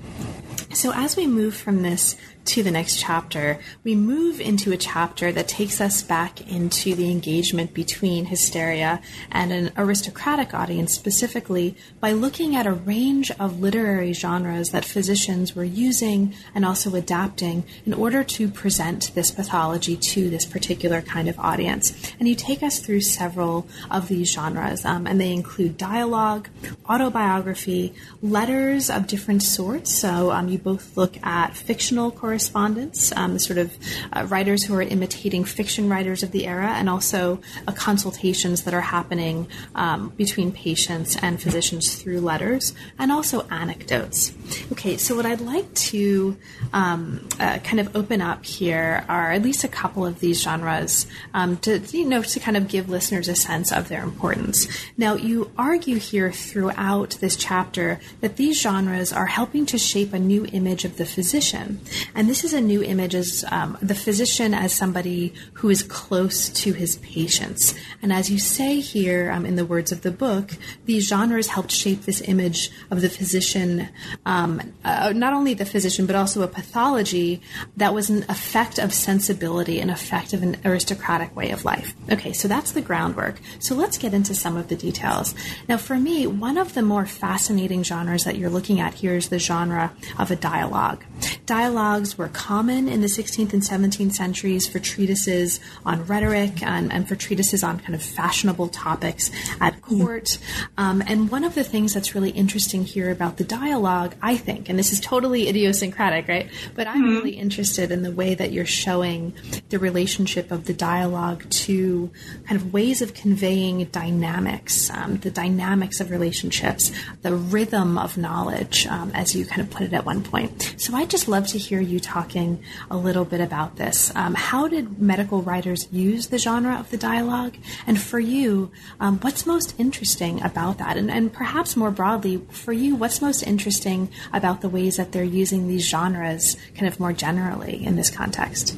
[0.75, 5.31] So, as we move from this to the next chapter, we move into a chapter
[5.31, 12.12] that takes us back into the engagement between hysteria and an aristocratic audience, specifically by
[12.12, 17.93] looking at a range of literary genres that physicians were using and also adapting in
[17.93, 22.13] order to present this pathology to this particular kind of audience.
[22.19, 26.47] And you take us through several of these genres, um, and they include dialogue,
[26.88, 29.95] autobiography, letters of different sorts.
[29.95, 33.71] So um, you both look at fictional correspondence correspondence, um, sort of
[34.12, 38.74] uh, writers who are imitating fiction writers of the era, and also uh, consultations that
[38.74, 44.34] are happening um, between patients and physicians through letters, and also anecdotes.
[44.74, 46.36] Okay, so what I'd like to
[46.74, 51.08] um, uh, kind of open up here are at least a couple of these genres
[51.34, 54.67] um, to you know to kind of give listeners a sense of their importance.
[54.98, 60.19] Now, you argue here throughout this chapter that these genres are helping to shape a
[60.19, 61.80] new image of the physician,
[62.13, 65.83] and and this is a new image as um, the physician as somebody who is
[65.83, 67.75] close to his patients.
[68.01, 70.53] And as you say here um, in the words of the book,
[70.85, 73.89] these genres helped shape this image of the physician,
[74.25, 77.43] um, uh, not only the physician, but also a pathology
[77.77, 81.93] that was an effect of sensibility, an effect of an aristocratic way of life.
[82.11, 83.39] Okay, so that's the groundwork.
[83.59, 85.35] So let's get into some of the details.
[85.69, 89.29] Now, for me, one of the more fascinating genres that you're looking at here is
[89.29, 91.03] the genre of a dialogue.
[91.45, 97.08] Dialogues were common in the 16th and 17th centuries for treatises on rhetoric and, and
[97.08, 99.30] for treatises on kind of fashionable topics
[99.62, 100.38] at court.
[100.78, 104.69] Um, and one of the things that's really interesting here about the dialogue, I think,
[104.69, 106.50] and this is totally idiosyncratic, right?
[106.76, 107.15] But I'm mm-hmm.
[107.15, 109.34] really interested in the way that you're showing
[109.69, 112.12] the relationship of the dialogue to
[112.48, 118.88] kind of ways of conveying dynamics, um, the dynamics of relationships, the rhythm of knowledge,
[118.88, 120.76] um, as you kind of put it at one point.
[120.78, 124.12] So I'd just love to hear you talking a little bit about this.
[124.15, 127.56] Um, how did medical writers use the genre of the dialogue?
[127.88, 129.45] And for you, um, what's
[129.77, 130.97] interesting about that?
[130.97, 135.23] And, and perhaps more broadly, for you, what's most interesting about the ways that they're
[135.23, 138.77] using these genres kind of more generally in this context?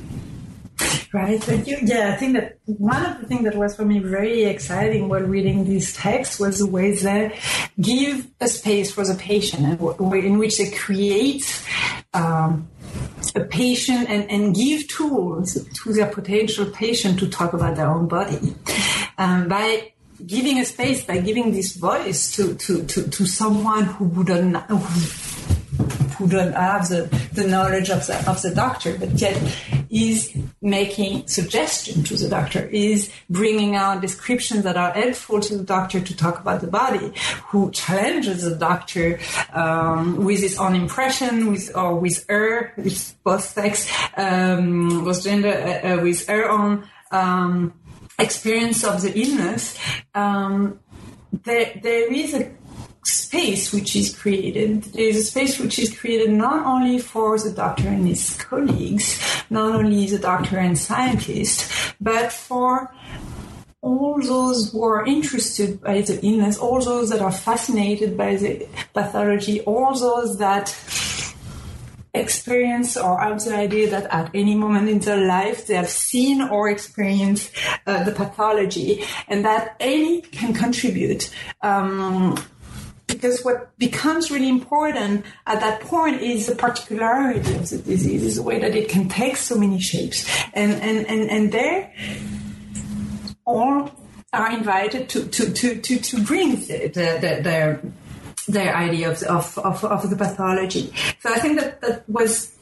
[1.11, 1.41] Right.
[1.41, 1.77] Thank you.
[1.81, 5.21] Yeah, I think that one of the things that was for me very exciting while
[5.21, 7.37] reading these texts was the way they
[7.81, 11.65] give a space for the patient and in which they create
[12.13, 12.67] um,
[13.35, 18.07] a patient and, and give tools to their potential patient to talk about their own
[18.07, 18.55] body.
[19.17, 19.93] Um, by
[20.25, 24.77] giving a space, by giving this voice to, to, to, to someone who wouldn't, who
[26.17, 27.03] who don't have the,
[27.33, 29.37] the knowledge of the, of the doctor, but yet
[29.89, 35.63] is making suggestion to the doctor, is bringing out descriptions that are helpful to the
[35.63, 37.11] doctor to talk about the body,
[37.49, 39.19] who challenges the doctor
[39.53, 45.49] um, with his own impression, with or with her, with both sex, um, both gender,
[45.49, 47.73] uh, uh, with her own um,
[48.19, 49.77] experience of the illness.
[50.13, 50.79] Um,
[51.43, 52.51] there, there is a
[53.05, 54.83] space which is created.
[54.83, 59.19] There is a space which is created not only for the doctor and his colleagues,
[59.49, 62.93] not only the doctor and scientist, but for
[63.81, 68.67] all those who are interested by the illness, all those that are fascinated by the
[68.93, 70.69] pathology, all those that
[72.19, 76.41] experience or have the idea that at any moment in their life they have seen
[76.41, 77.51] or experienced
[77.85, 81.29] uh, the pathology and that any can contribute.
[81.61, 82.37] Um,
[83.07, 88.35] because what becomes really important at that point is the particularity of the disease, is
[88.35, 90.29] the way that it can take so many shapes.
[90.53, 91.93] And, and, and, and there,
[93.45, 93.91] all
[94.33, 97.81] are invited to, to, to, to, to bring the, the, the, their,
[98.47, 100.93] their idea of, of, of, of, the pathology.
[101.19, 102.55] So I think that that was,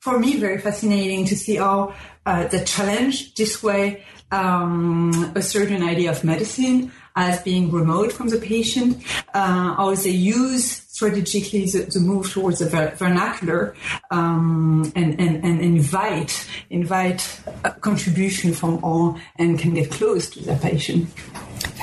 [0.00, 1.94] for me, very fascinating to see how
[2.26, 8.28] uh, the challenge this way um, a certain idea of medicine as being remote from
[8.28, 9.02] the patient,
[9.34, 13.74] uh, how they use strategically the, the move towards the ver- vernacular
[14.10, 17.40] um, and, and, and invite invite
[17.80, 21.08] contribution from all and can get close to the patient.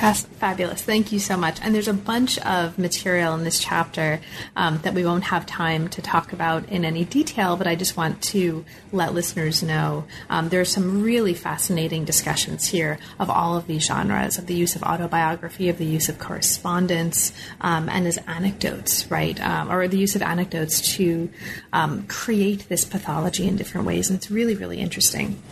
[0.00, 0.80] Fabulous.
[0.80, 1.60] Thank you so much.
[1.60, 4.20] And there's a bunch of material in this chapter
[4.56, 7.98] um, that we won't have time to talk about in any detail, but I just
[7.98, 13.58] want to let listeners know um, there are some really fascinating discussions here of all
[13.58, 18.06] of these genres of the use of autobiography, of the use of correspondence, um, and
[18.06, 19.38] as anecdotes, right?
[19.38, 21.28] Um, or the use of anecdotes to
[21.74, 24.08] um, create this pathology in different ways.
[24.08, 25.42] And it's really, really interesting.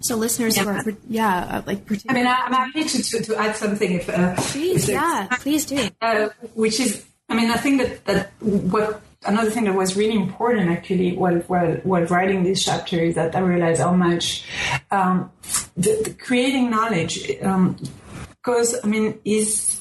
[0.00, 0.64] So listeners yeah.
[0.64, 1.80] are, yeah, uh, like.
[2.08, 4.08] I mean, I'm happy to, to, to add something if.
[4.08, 5.88] Uh, please, if yeah, please do.
[6.00, 10.14] Uh, which is, I mean, I think that that what another thing that was really
[10.14, 14.46] important actually while while, while writing this chapter is that I realized how much
[14.90, 15.30] um,
[15.76, 19.77] the, the creating knowledge because um, I mean is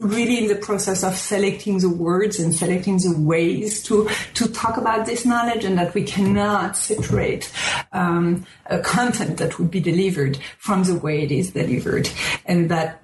[0.00, 4.76] really in the process of selecting the words and selecting the ways to to talk
[4.76, 7.50] about this knowledge, and that we cannot separate
[7.92, 12.10] um, a content that would be delivered from the way it is delivered,
[12.44, 13.02] and that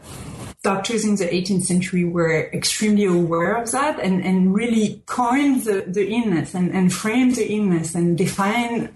[0.62, 5.84] doctors in the 18th century were extremely aware of that and, and really coined the,
[5.88, 8.88] the illness and, and framed the illness and defined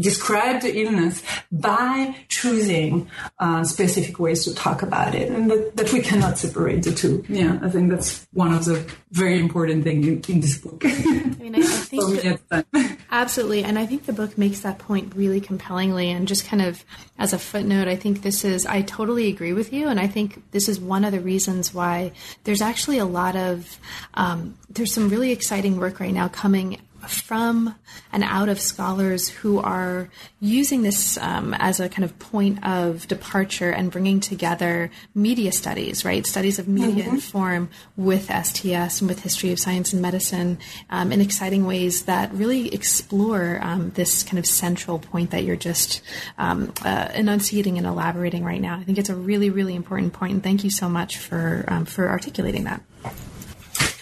[0.00, 1.22] describe the illness
[1.52, 6.82] by choosing uh, specific ways to talk about it, and that, that, we cannot separate
[6.82, 7.24] the two.
[7.28, 10.82] Yeah, I think that's one of the very important things in, in, this book.
[10.84, 15.14] I mean, I, I think that, absolutely, and I think the book makes that point
[15.14, 16.10] really compellingly.
[16.10, 16.84] And just kind of
[17.18, 20.50] as a footnote, I think this is I totally agree with you, and I think
[20.52, 22.12] this is one of the reasons why
[22.44, 23.78] there's actually a lot of
[24.14, 26.78] um, there's some really exciting work right now coming
[27.08, 27.74] from
[28.12, 30.08] and out of scholars who are
[30.40, 36.04] using this um, as a kind of point of departure and bringing together media studies,
[36.04, 36.26] right?
[36.26, 37.16] Studies of media mm-hmm.
[37.16, 40.58] inform with STS and with history of science and medicine
[40.90, 45.56] um, in exciting ways that really explore um, this kind of central point that you're
[45.56, 46.00] just
[46.38, 48.76] um, uh, enunciating and elaborating right now.
[48.76, 51.84] I think it's a really, really important point, and thank you so much for um,
[51.84, 52.82] for articulating that.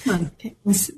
[0.72, 0.92] So,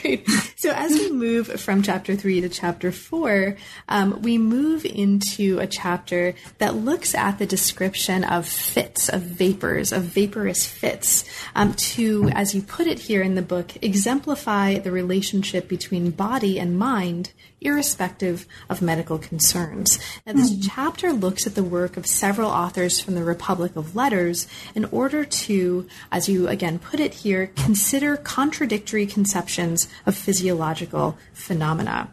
[0.00, 0.28] great.
[0.56, 3.56] So as we move from chapter three to chapter four,
[3.88, 9.92] um, we move into a chapter that looks at the description of fits, of vapors,
[9.92, 14.92] of vaporous fits, um, to, as you put it here in the book, exemplify the
[14.92, 17.32] relationship between body and mind
[17.66, 19.98] irrespective of medical concerns.
[20.24, 20.68] Now, this mm-hmm.
[20.68, 25.24] chapter looks at the work of several authors from the Republic of Letters in order
[25.24, 32.12] to, as you again put it here, consider contradictory conceptions of physiological phenomena.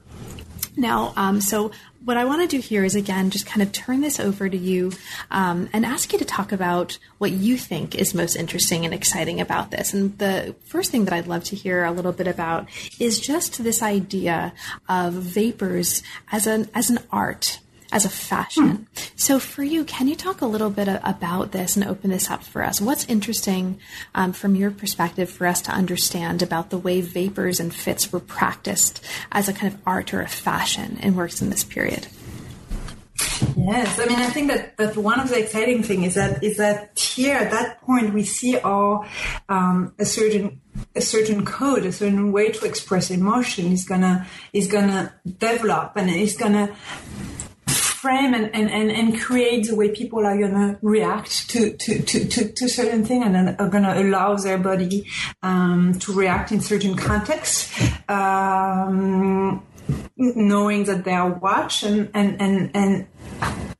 [0.75, 1.71] Now, um, so
[2.05, 4.57] what I want to do here is again just kind of turn this over to
[4.57, 4.91] you
[5.31, 9.39] um, and ask you to talk about what you think is most interesting and exciting
[9.39, 9.93] about this.
[9.93, 12.67] And the first thing that I'd love to hear a little bit about
[12.99, 14.53] is just this idea
[14.89, 17.59] of vapors as an as an art
[17.93, 18.69] as a fashion.
[18.69, 18.83] Hmm.
[19.15, 22.43] So, for you, can you talk a little bit about this and open this up
[22.43, 22.81] for us?
[22.81, 23.79] What's interesting
[24.15, 28.19] um, from your perspective for us to understand about the way vapors and fits were
[28.19, 32.07] practiced as a kind of art or a fashion in works in this period?
[33.55, 36.57] Yes, I mean, I think that, that one of the exciting thing is that is
[36.57, 39.05] that here at that point we see all
[39.47, 40.59] um, a certain
[40.95, 46.09] a certain code, a certain way to express emotion is gonna is gonna develop and
[46.09, 46.75] it's gonna
[48.03, 52.27] frame and, and, and, and create the way people are gonna react to to, to,
[52.27, 55.07] to, to certain thing and then are gonna allow their body
[55.41, 57.61] um, to react in certain contexts.
[58.09, 59.65] Um,
[60.17, 63.07] knowing that they are watched and, and, and, and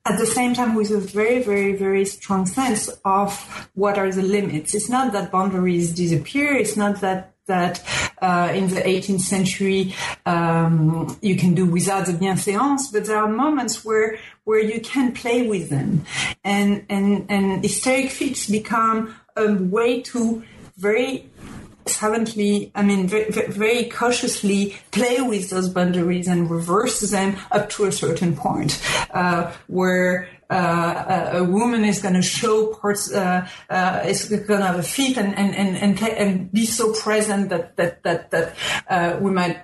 [0.04, 3.30] at the same time with a very, very, very strong sense of
[3.74, 4.74] what are the limits.
[4.74, 6.54] It's not that boundaries disappear.
[6.54, 7.82] It's not that that
[8.24, 9.94] uh, in the 18th century
[10.24, 15.12] um, you can do without the bienséance, but there are moments where where you can
[15.12, 16.04] play with them,
[16.42, 20.42] and and and hysteric fits become a way to
[20.76, 21.28] very
[21.86, 27.92] silently, I mean, very, cautiously play with those boundaries and reverse them up to a
[27.92, 28.80] certain point,
[29.12, 34.66] uh, where uh, a, woman is going to show parts, uh, uh, is going to
[34.66, 38.54] have a feet and and and and, and be so present that that that that
[38.88, 39.58] uh, we might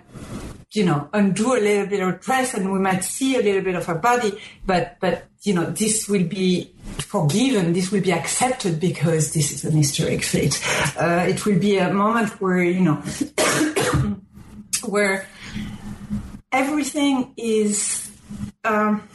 [0.72, 3.74] you know, undo a little bit of dress and we might see a little bit
[3.74, 6.72] of her body, but, but, you know, this will be
[7.02, 10.60] forgiven, this will be accepted because this is an hysteric fit.
[10.96, 12.96] Uh, it will be a moment where, you know,
[14.84, 15.26] where
[16.52, 18.10] everything is
[18.64, 19.08] um,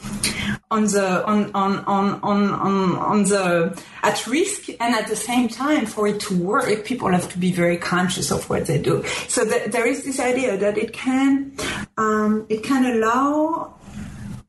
[0.70, 5.48] on the on, on on on on on the at risk and at the same
[5.48, 9.04] time for it to work people have to be very conscious of what they do
[9.28, 11.52] so there is this idea that it can
[11.96, 13.75] um, it can allow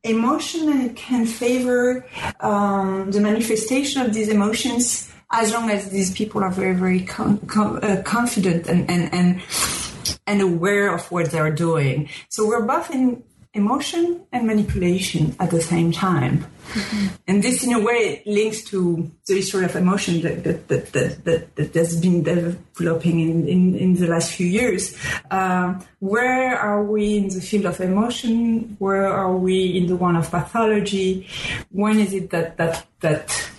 [0.10, 2.06] emotion can favor
[2.40, 7.40] um, the manifestation of these emotions as long as these people are very very com-
[7.48, 9.42] com- uh, confident and and and
[10.26, 12.10] and aware of what they're doing.
[12.30, 13.24] So we're both in
[13.54, 16.46] emotion and manipulation at the same time.
[16.74, 17.08] Mm-hmm.
[17.28, 21.26] And this, in a way, links to the history of emotion that, that, that, that,
[21.26, 24.96] that, that has been developing in, in, in the last few years.
[25.32, 28.76] Uh, where are we in the field of emotion?
[28.80, 31.28] Where are we in the one of pathology?
[31.72, 33.50] When is it that, that, that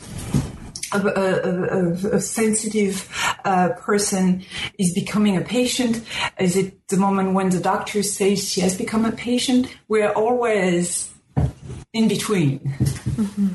[0.92, 3.08] a, a, a, sensitive
[3.44, 4.44] uh, person
[4.78, 6.02] is becoming a patient?
[6.38, 9.74] Is it the moment when the doctor says she has become a patient?
[9.88, 11.12] We're always
[11.92, 12.60] in between.
[12.60, 13.48] Mm-hmm.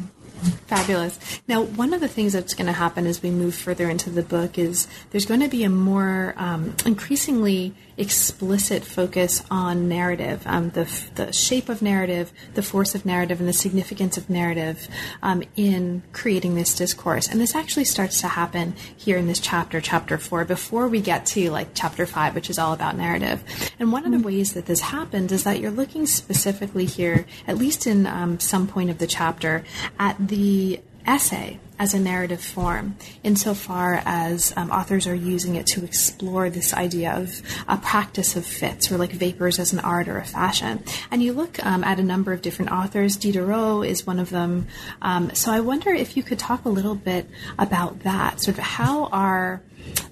[0.68, 1.20] Fabulous.
[1.48, 4.24] Now, one of the things that's going to happen as we move further into the
[4.24, 10.70] book is there's going to be a more um, increasingly explicit focus on narrative, um,
[10.72, 14.88] the, the shape of narrative, the force of narrative, and the significance of narrative
[15.22, 17.28] um, in creating this discourse.
[17.28, 21.26] And this actually starts to happen here in this chapter, chapter four, before we get
[21.28, 23.44] to like chapter five, which is all about narrative.
[23.80, 27.58] And one of the ways that this happens is that you're looking specifically here, at
[27.58, 29.64] least in um, some point of the chapter,
[30.00, 35.84] at the essay as a narrative form, insofar as um, authors are using it to
[35.84, 40.18] explore this idea of a practice of fits or like vapors as an art or
[40.18, 40.82] a fashion.
[41.12, 43.18] And you look um, at a number of different authors.
[43.18, 44.68] Diderot is one of them.
[45.02, 47.28] Um, so I wonder if you could talk a little bit
[47.60, 48.40] about that.
[48.40, 49.62] Sort of how are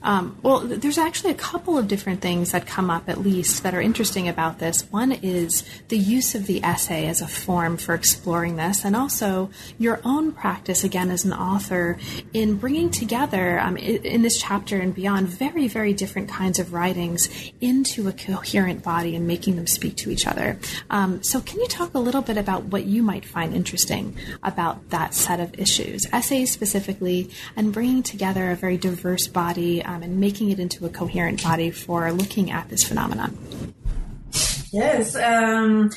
[0.04, 3.76] um, well, there's actually a couple of different things that come up, at least, that
[3.76, 4.82] are interesting about this.
[4.92, 9.52] One is the use of the essay as a form for exploring this, and also
[9.78, 11.98] your own practice, again, as an author,
[12.34, 17.30] in bringing together, um, in this chapter and beyond, very, very different kinds of writings
[17.62, 20.58] into a coherent body and making them speak to each other.
[20.90, 24.90] Um, so, can you talk a little bit about what you might find interesting about
[24.90, 29.61] that set of issues, essays specifically, and bringing together a very diverse body?
[29.84, 33.32] Um, and making it into a coherent body for looking at this phenomenon.
[34.72, 35.92] Yes, um,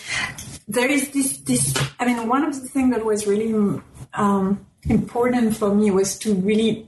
[0.66, 1.38] there is this.
[1.38, 3.80] This I mean, one of the things that was really
[4.14, 6.86] um, important for me was to really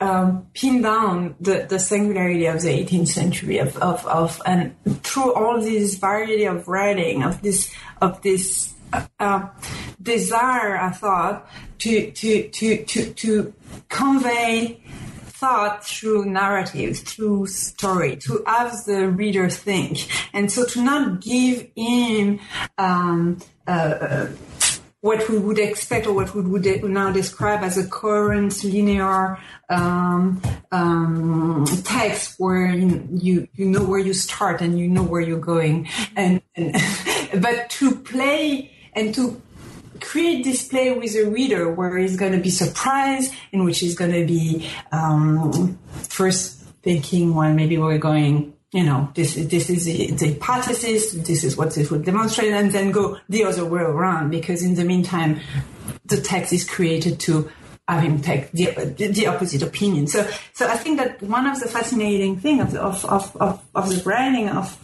[0.00, 5.32] um, pin down the, the singularity of the 18th century of, of, of and through
[5.32, 8.74] all this variety of writing of this of this
[9.20, 9.48] uh,
[10.02, 11.48] desire I thought
[11.78, 13.54] to to to to to
[13.88, 14.82] convey
[15.42, 20.06] thought through narrative, through story, to have the reader think.
[20.32, 22.38] And so to not give him,
[22.78, 24.28] um, uh,
[25.00, 29.36] what we would expect or what we would now describe as a coherent linear
[29.68, 30.40] um,
[30.70, 35.88] um, text where you you know where you start and you know where you're going
[36.14, 36.76] and, and
[37.42, 39.42] but to play and to
[40.02, 44.12] create display with a reader where he's going to be surprised, in which he's going
[44.12, 45.78] to be um,
[46.08, 51.44] first thinking, well, maybe we're going, you know, this this is the, the, hypothesis, this
[51.44, 54.84] is what this would demonstrate, and then go the other way around because in the
[54.84, 55.40] meantime,
[56.06, 57.50] the text is created to
[57.88, 60.06] have him take the, the opposite opinion.
[60.06, 63.88] So, so I think that one of the fascinating thing of, of, of, of, of
[63.88, 64.78] the writing of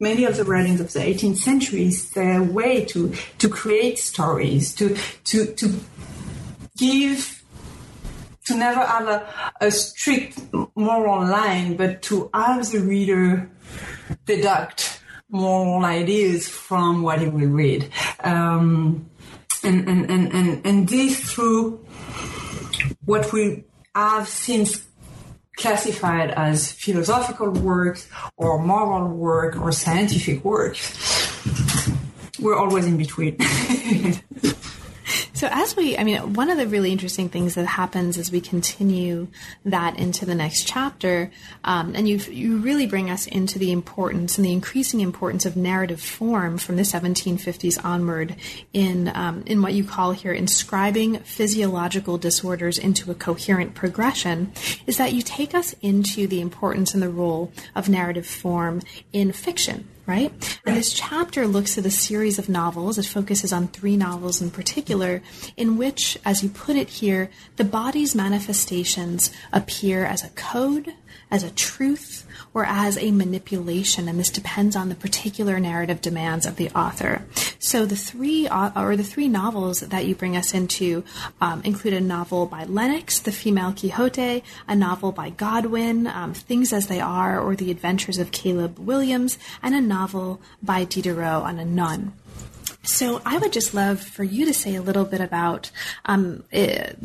[0.00, 4.74] many of the writings of the 18th century is their way to, to create stories,
[4.74, 5.74] to, to, to
[6.76, 7.44] give,
[8.46, 10.40] to never have a, a strict
[10.74, 13.50] moral line, but to have the reader
[14.24, 17.88] deduct moral ideas from what he will read.
[18.24, 19.08] Um,
[19.62, 21.84] and, and, and, and, and this through
[23.04, 24.86] what we have since
[25.60, 30.82] classified as philosophical works or moral work or scientific works.
[32.40, 33.36] We're always in between.
[35.40, 38.42] So, as we, I mean, one of the really interesting things that happens as we
[38.42, 39.28] continue
[39.64, 41.30] that into the next chapter,
[41.64, 45.56] um, and you you really bring us into the importance and the increasing importance of
[45.56, 48.36] narrative form from the 1750s onward
[48.74, 54.52] in um, in what you call here inscribing physiological disorders into a coherent progression,
[54.86, 58.82] is that you take us into the importance and the role of narrative form
[59.14, 60.60] in fiction right?
[60.66, 62.98] And this chapter looks at a series of novels.
[62.98, 65.22] It focuses on three novels in particular,
[65.56, 70.94] in which, as you put it here, the body's manifestations appear as a code,
[71.30, 76.46] as a truth, or as a manipulation, and this depends on the particular narrative demands
[76.46, 77.24] of the author.
[77.58, 81.04] So the three or the three novels that you bring us into
[81.40, 86.72] um, include a novel by Lennox, The Female Quixote, a novel by Godwin, um, Things
[86.72, 91.58] as They Are, or The Adventures of Caleb Williams, and a novel by Diderot on
[91.58, 92.12] a nun.
[92.82, 95.70] So I would just love for you to say a little bit about
[96.06, 96.96] um, it,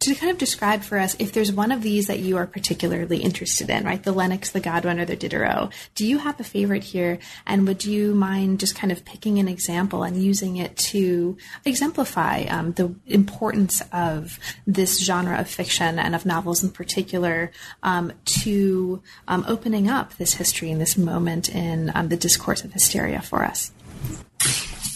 [0.00, 3.18] to kind of describe for us if there's one of these that you are particularly
[3.18, 4.02] interested in, right?
[4.02, 5.72] The Lennox, the Godwin, or the Diderot.
[5.96, 7.18] Do you have a favorite here?
[7.46, 12.42] And would you mind just kind of picking an example and using it to exemplify
[12.42, 14.38] um, the importance of
[14.68, 17.50] this genre of fiction and of novels in particular
[17.82, 22.72] um, to um, opening up this history and this moment in um, the discourse of
[22.72, 23.72] hysteria for us?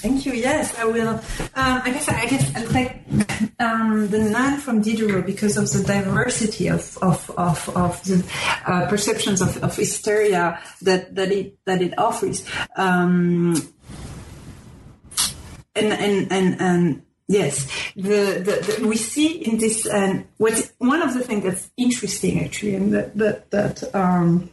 [0.03, 0.33] Thank you.
[0.33, 1.09] Yes, I will.
[1.09, 1.23] Um,
[1.55, 3.05] I guess I guess I like
[3.61, 8.27] um, the nun from Diderot because of the diversity of of of, of the
[8.67, 12.45] uh, perceptions of, of hysteria that that it that it offers.
[12.77, 13.55] Um,
[15.77, 17.67] and and and and yes,
[17.97, 22.45] the, the, the we see in this and what's one of the things that's interesting
[22.45, 23.95] actually, and that that that.
[23.95, 24.51] Um,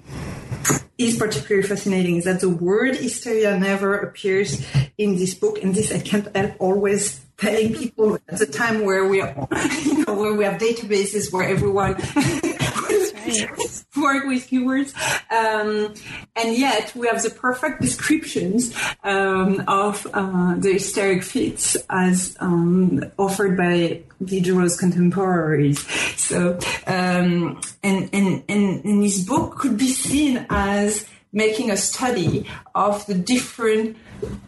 [0.99, 4.61] is particularly fascinating is that the word hysteria never appears
[4.97, 9.07] in this book, and this I can't help always telling people at the time where
[9.07, 9.47] we are,
[9.85, 11.95] you know, where we have databases where everyone
[13.97, 14.93] work with keywords.
[15.31, 15.93] Um,
[16.35, 23.03] and yet we have the perfect descriptions um, of uh, the hysteric fits as um,
[23.17, 25.79] offered by Diderot's contemporaries.
[26.19, 32.45] So, um, and, and, and, and this book could be seen as making a study
[32.73, 33.97] of the different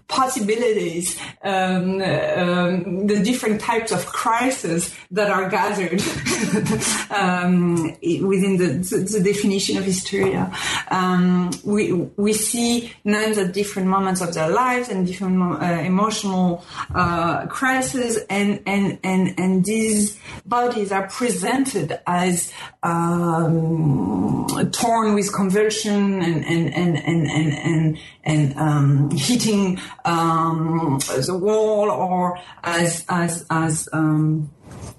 [0.08, 6.02] possibilities, um, um, the different types of crises that are gathered
[7.10, 8.68] um, within the,
[9.10, 10.54] the, definition of hysteria.
[10.90, 16.66] Um, we we see nuns at different moments of their lives and different uh, emotional
[16.94, 22.52] uh, crises, and and and and these bodies are presented as
[22.84, 31.38] um, torn with convulsion and and and and and and, and um, hitting um, the
[31.38, 34.50] wall or as as as um,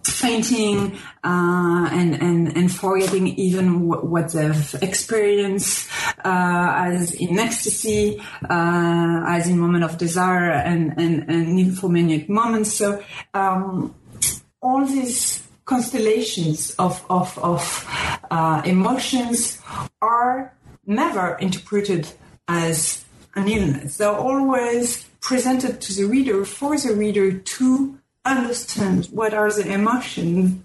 [0.04, 5.88] fainting uh, and, and and forgetting even what, what they've experienced
[6.24, 12.72] uh, as in ecstasy, uh, as in moment of desire and and, and nymphomaniac moments.
[12.72, 13.02] So
[13.34, 13.94] um,
[14.60, 17.62] all these constellations of of, of
[18.30, 19.60] uh, emotions
[20.00, 20.54] are
[20.86, 22.08] never interpreted
[22.48, 23.04] as
[23.34, 23.96] an illness.
[23.96, 30.62] They're always presented to the reader for the reader to understand what are the emotions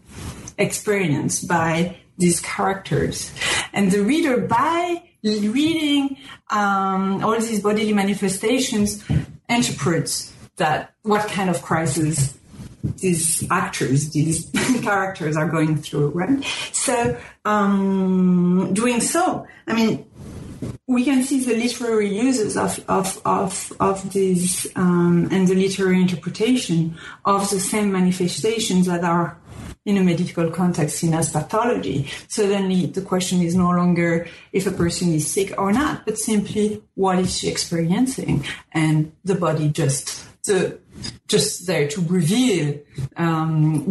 [0.58, 3.32] experienced by these characters.
[3.74, 6.18] And the reader, by reading
[6.50, 9.04] um, all these bodily manifestations,
[9.50, 12.37] interprets that what kind of crisis
[12.98, 14.50] these actors, these
[14.82, 16.44] characters are going through, right?
[16.72, 20.06] So, um, doing so, I mean,
[20.88, 26.02] we can see the literary uses of of of, of these um, and the literary
[26.02, 29.38] interpretation of the same manifestations that are
[29.86, 32.10] in a medical context seen as pathology.
[32.28, 36.84] Suddenly, the question is no longer if a person is sick or not, but simply
[36.96, 40.80] what is she experiencing, and the body just the
[41.28, 42.80] just there to reveal
[43.18, 43.82] um,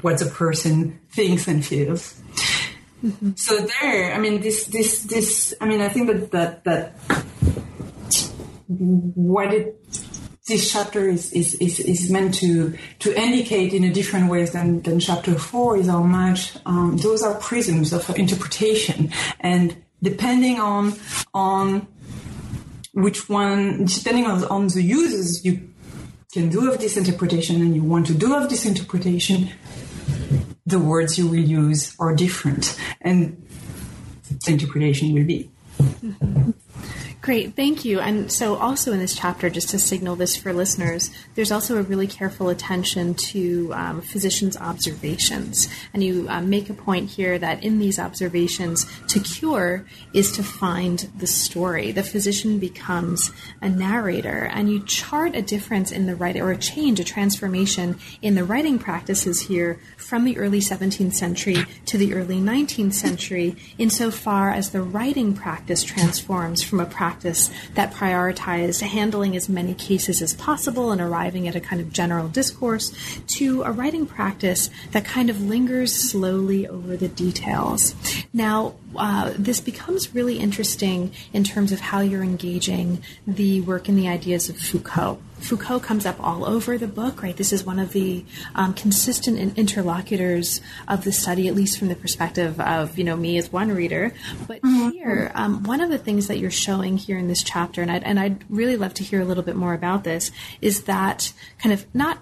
[0.00, 2.20] what the person thinks and feels.
[3.04, 3.32] Mm-hmm.
[3.36, 5.54] So there, I mean, this, this, this.
[5.60, 6.94] I mean, I think that that that
[8.66, 9.78] what it
[10.46, 14.82] this chapter is, is, is, is, meant to, to indicate in a different ways than,
[14.82, 19.10] than chapter four is how much um, those are prisms of interpretation.
[19.40, 20.94] And depending on,
[21.32, 21.86] on
[22.92, 25.70] which one, depending on, on the uses you
[26.34, 29.48] can do of this interpretation and you want to do of this interpretation,
[30.66, 33.40] the words you will use are different and
[34.44, 35.48] the interpretation will be.
[35.78, 36.50] Mm-hmm.
[37.24, 38.00] Great, thank you.
[38.00, 41.82] And so, also in this chapter, just to signal this for listeners, there's also a
[41.82, 45.66] really careful attention to um, physicians' observations.
[45.94, 50.42] And you um, make a point here that in these observations, to cure is to
[50.42, 51.92] find the story.
[51.92, 56.58] The physician becomes a narrator, and you chart a difference in the writing, or a
[56.58, 62.12] change, a transformation in the writing practices here from the early 17th century to the
[62.12, 68.82] early 19th century, insofar as the writing practice transforms from a practice practice that prioritized
[68.82, 72.92] handling as many cases as possible and arriving at a kind of general discourse
[73.28, 77.94] to a writing practice that kind of lingers slowly over the details.
[78.32, 83.98] Now, uh, this becomes really interesting in terms of how you're engaging the work and
[83.98, 85.18] the ideas of Foucault.
[85.38, 87.36] Foucault comes up all over the book, right?
[87.36, 88.24] This is one of the
[88.54, 93.36] um, consistent interlocutors of the study, at least from the perspective of, you know, me
[93.36, 94.14] as one reader.
[94.46, 94.90] But mm-hmm.
[94.90, 98.04] here, um, one of the things that you're showing here in this chapter, and I'd,
[98.04, 100.30] and I'd really love to hear a little bit more about this,
[100.62, 102.18] is that kind of not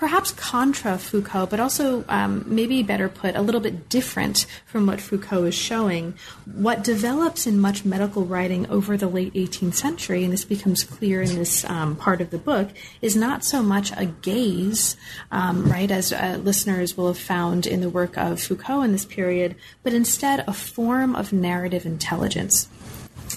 [0.00, 4.98] perhaps contra Foucault, but also um, maybe better put, a little bit different from what
[4.98, 6.14] Foucault is showing.
[6.46, 11.20] What develops in much medical writing over the late 18th century, and this becomes clear
[11.20, 12.70] in this um, part of the book,
[13.02, 14.96] is not so much a gaze,
[15.30, 19.04] um, right, as uh, listeners will have found in the work of Foucault in this
[19.04, 22.70] period, but instead a form of narrative intelligence.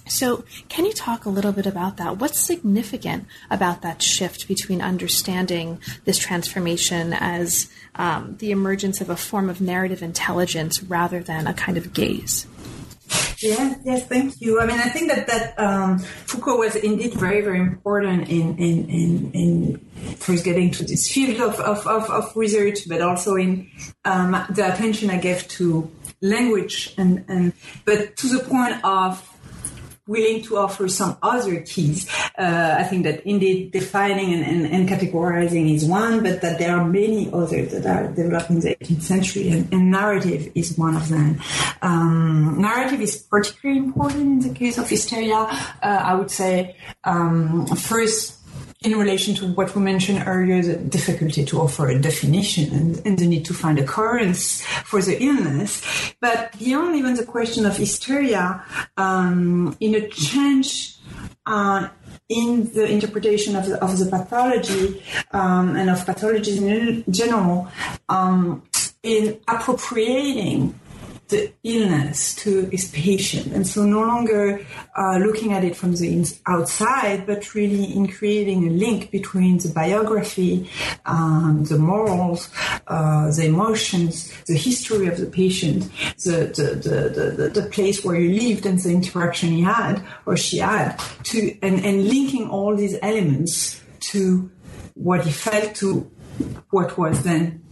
[0.07, 2.17] So, can you talk a little bit about that?
[2.17, 9.15] What's significant about that shift between understanding this transformation as um, the emergence of a
[9.15, 12.47] form of narrative intelligence rather than a kind of gaze?
[13.43, 14.61] Yes, yes, thank you.
[14.61, 18.89] I mean, I think that that um, Foucault was indeed very, very important in in
[18.89, 23.69] in, in first getting to this field of, of, of, of research, but also in
[24.05, 25.91] um, the attention I gave to
[26.21, 29.29] language and and but to the point of
[30.07, 32.09] willing to offer some other keys.
[32.37, 36.75] Uh, I think that indeed defining and, and, and, categorizing is one, but that there
[36.75, 40.95] are many others that are developed in the 18th century, and, and narrative is one
[40.95, 41.39] of them.
[41.81, 45.35] Um, narrative is particularly important in the case of hysteria.
[45.35, 46.75] Uh, I would say
[47.05, 48.42] um, first
[48.83, 53.17] in relation to what we mentioned earlier, the difficulty to offer a definition and, and,
[53.17, 55.81] the need to find a currents for the illness.
[56.19, 58.63] But beyond even the question of hysteria,
[58.97, 60.97] um, in a change
[61.45, 61.87] uh,
[62.29, 67.69] in the interpretation of the, of the pathology um, and of pathology in general,
[68.09, 68.63] um,
[69.03, 70.79] in appropriating
[71.29, 73.53] the illness to his patient.
[73.53, 74.65] And so no longer
[74.95, 79.69] uh, looking at it from the outside, but really in creating a link between the
[79.69, 80.69] biography,
[81.05, 82.49] um, the morals,
[82.87, 85.89] uh, the emotions, the history of the patient,
[86.23, 90.37] the, the, the, the, the place where he lived and the interaction he had or
[90.37, 94.51] she had to, and, and linking all these elements to
[94.93, 96.11] what he felt to
[96.69, 97.62] what was then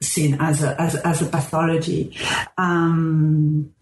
[0.00, 2.16] seen as a, as, as a pathology.
[2.58, 3.72] Um,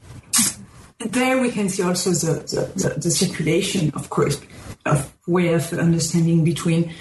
[0.99, 4.41] there we can see also the, the, the, the, circulation, of course,
[4.87, 6.95] of way of understanding between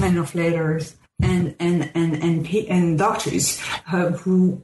[0.00, 3.60] men of letters and and and and, and doctors
[3.92, 4.60] uh, who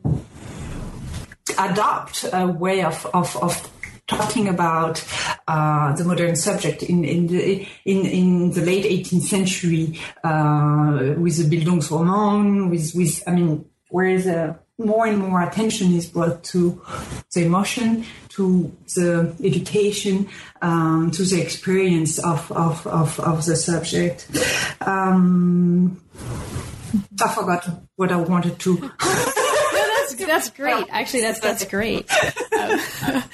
[1.58, 3.70] adopt a way of of, of
[4.06, 5.04] talking about
[5.46, 11.36] uh, the modern subject in in the in, in the late 18th century uh, with
[11.36, 16.80] the Bildungsroman, with with I mean where the more and more attention is brought to
[17.34, 20.28] the emotion, to the education,
[20.62, 24.28] um, to the experience of, of, of, of the subject.
[24.80, 26.00] Um,
[27.20, 28.90] I forgot what I wanted to.
[30.28, 30.86] That's great.
[30.90, 32.08] Actually, that's that's great.
[32.58, 32.78] um,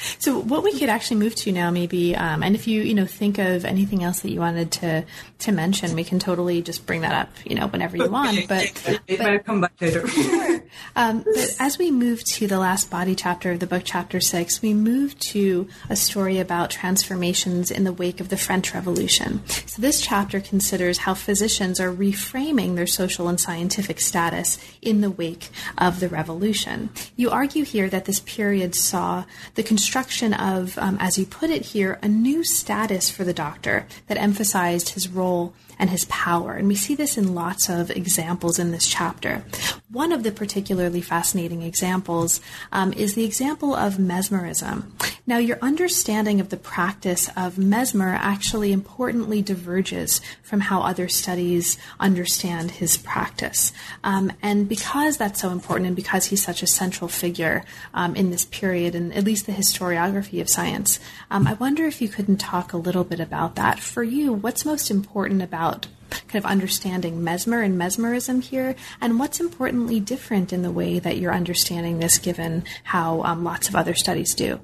[0.19, 3.07] so what we could actually move to now, maybe, um, and if you you know
[3.07, 5.05] think of anything else that you wanted to
[5.41, 8.49] to mention, we can totally just bring that up, you know, whenever you want.
[8.49, 8.65] But,
[9.07, 10.07] it but, might come back later.
[10.97, 14.63] um, but as we move to the last body chapter of the book, chapter six,
[14.63, 19.47] we move to a story about transformations in the wake of the French Revolution.
[19.47, 25.11] So this chapter considers how physicians are reframing their social and scientific status in the
[25.11, 26.84] wake of the revolution.
[27.17, 29.25] You argue here that this period saw
[29.55, 33.87] the construction of, um, as you put it here, a new status for the doctor
[34.07, 36.53] that emphasized his role and his power.
[36.53, 39.45] And we see this in lots of examples in this chapter.
[39.91, 42.41] One of the particularly fascinating examples
[42.73, 44.93] um, is the example of mesmerism.
[45.27, 51.79] Now, your understanding of the practice of mesmer actually importantly diverges from how other studies
[51.99, 53.73] understand his practice.
[54.03, 57.65] Um, and because that's so important and because he's such a central figure
[57.95, 61.01] um, in this period and at least the historiography of science,
[61.31, 63.81] um, I wonder if you couldn't talk a little bit about that.
[63.81, 69.41] For you, what's most important about kind of understanding mesmer and mesmerism here, and what's
[69.41, 73.95] importantly different in the way that you're understanding this given how um, lots of other
[73.95, 74.61] studies do?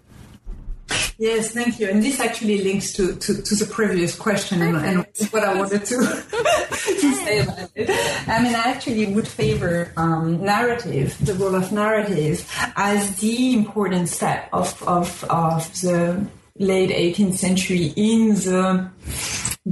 [1.18, 1.88] Yes, thank you.
[1.88, 5.84] And this actually links to, to, to the previous question and, and, what I wanted
[5.84, 7.90] to, to say about it.
[8.26, 14.08] I mean, I actually would favor um, narrative, the role of narrative, as the important
[14.08, 16.26] step of, of, of the
[16.60, 18.90] late 18th century in the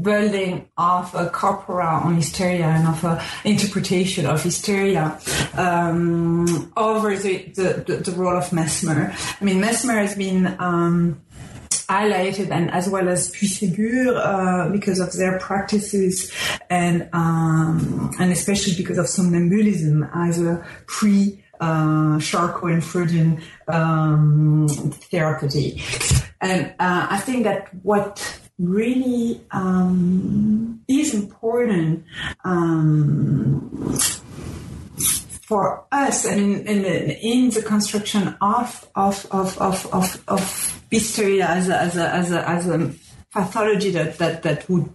[0.03, 5.19] building of a corpora on hysteria and of an interpretation of hysteria
[5.55, 9.15] um, over the, the, the, role of Mesmer.
[9.41, 11.21] I mean, Mesmer has been um,
[11.89, 16.33] highlighted and as well as Puységur uh, because of their practices
[16.69, 24.69] and um, and especially because of somnambulism as a pre uh, and Freudian um,
[25.11, 25.83] therapy.
[26.41, 32.05] And uh, I think that what really um, is important
[32.45, 33.99] um,
[35.49, 40.83] for us and in, in, the, in the construction of of of of of, of
[40.91, 42.93] hysteria as a, as a as a as a
[43.33, 44.91] pathology that that that would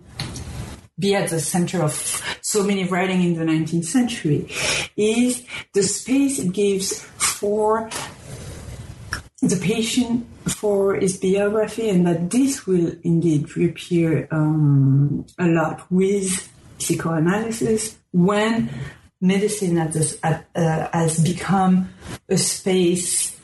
[0.99, 1.93] be at the center of
[2.41, 4.47] so many writing in the 19th century
[4.95, 7.89] is the space it gives for
[9.41, 16.51] the patient for his biography and that this will indeed reappear um, a lot with
[16.77, 18.69] psychoanalysis when
[19.19, 21.89] medicine has, uh, has become
[22.29, 23.37] a space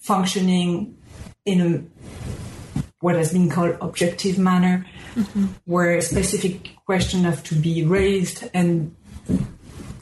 [0.00, 0.96] functioning
[1.44, 1.82] in a
[3.00, 4.84] what has been called objective manner,
[5.14, 5.46] mm-hmm.
[5.66, 8.96] where specific questions have to be raised and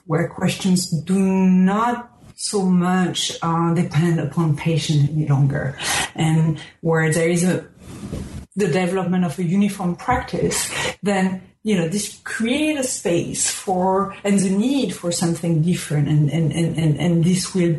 [0.05, 5.77] where questions do not so much uh, depend upon patient any longer,
[6.15, 7.67] and where there is a
[8.55, 10.71] the development of a uniform practice,
[11.03, 16.31] then you know this create a space for and the need for something different, and
[16.31, 17.75] and and and, and this will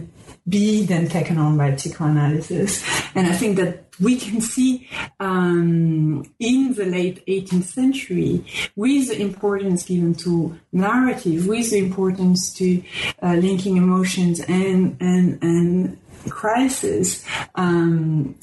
[0.50, 2.84] be then taken on by psychoanalysis.
[3.16, 4.88] And I think that we can see
[5.20, 8.46] um, in the late 18th century,
[8.76, 12.84] with the importance given to narrative, with the importance to
[13.22, 15.98] uh, linking emotions and and and
[16.30, 17.26] crisis,
[17.56, 18.36] um,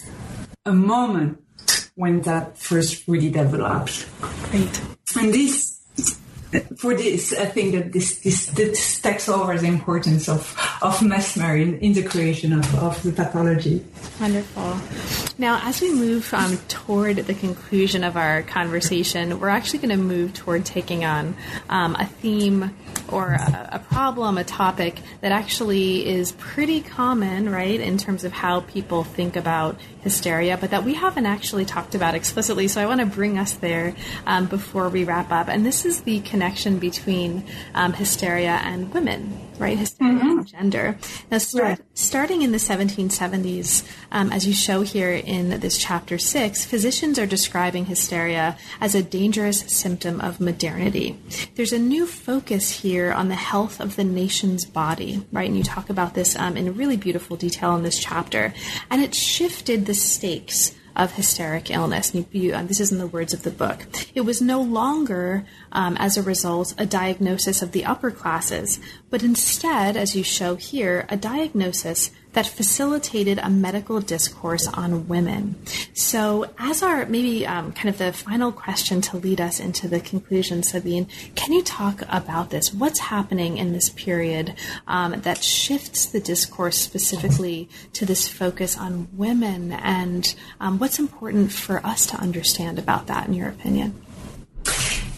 [0.64, 1.40] a moment
[1.94, 4.06] when that first really developed.
[4.20, 4.80] Great.
[5.16, 5.74] And this
[6.76, 10.54] for this, I think that this, this, this takes over the importance of,
[10.84, 13.82] of Mesmer in, in the creation of, of the pathology.
[14.20, 14.78] Wonderful.
[15.38, 20.04] Now, as we move um, toward the conclusion of our conversation, we're actually going to
[20.04, 21.36] move toward taking on
[21.70, 22.76] um, a theme
[23.08, 28.32] or a, a, problem, a topic that actually is pretty common, right, in terms of
[28.32, 32.68] how people think about hysteria, but that we haven't actually talked about explicitly.
[32.68, 35.48] So I want to bring us there um, before we wrap up.
[35.48, 39.78] And this is the connection between um, hysteria and women right?
[39.78, 40.42] Hysteria mm-hmm.
[40.42, 40.98] gender.
[41.30, 41.78] Now, start, right.
[41.94, 47.26] starting in the 1770s, um, as you show here in this chapter six, physicians are
[47.26, 51.18] describing hysteria as a dangerous symptom of modernity.
[51.54, 55.48] There's a new focus here on the health of the nation's body, right?
[55.48, 58.54] And you talk about this um, in really beautiful detail in this chapter.
[58.90, 62.14] And it shifted the stakes of hysteric illness.
[62.14, 63.86] You, you, um, this is in the words of the book.
[64.14, 68.80] It was no longer, um, as a result, a diagnosis of the upper classes,
[69.10, 75.56] but instead, as you show here, a diagnosis that facilitated a medical discourse on women.
[75.94, 80.00] So, as our maybe um, kind of the final question to lead us into the
[80.00, 82.72] conclusion, Sabine, can you talk about this?
[82.72, 84.54] What's happening in this period
[84.86, 91.52] um, that shifts the discourse specifically to this focus on women, and um, what's important
[91.52, 94.00] for us to understand about that, in your opinion?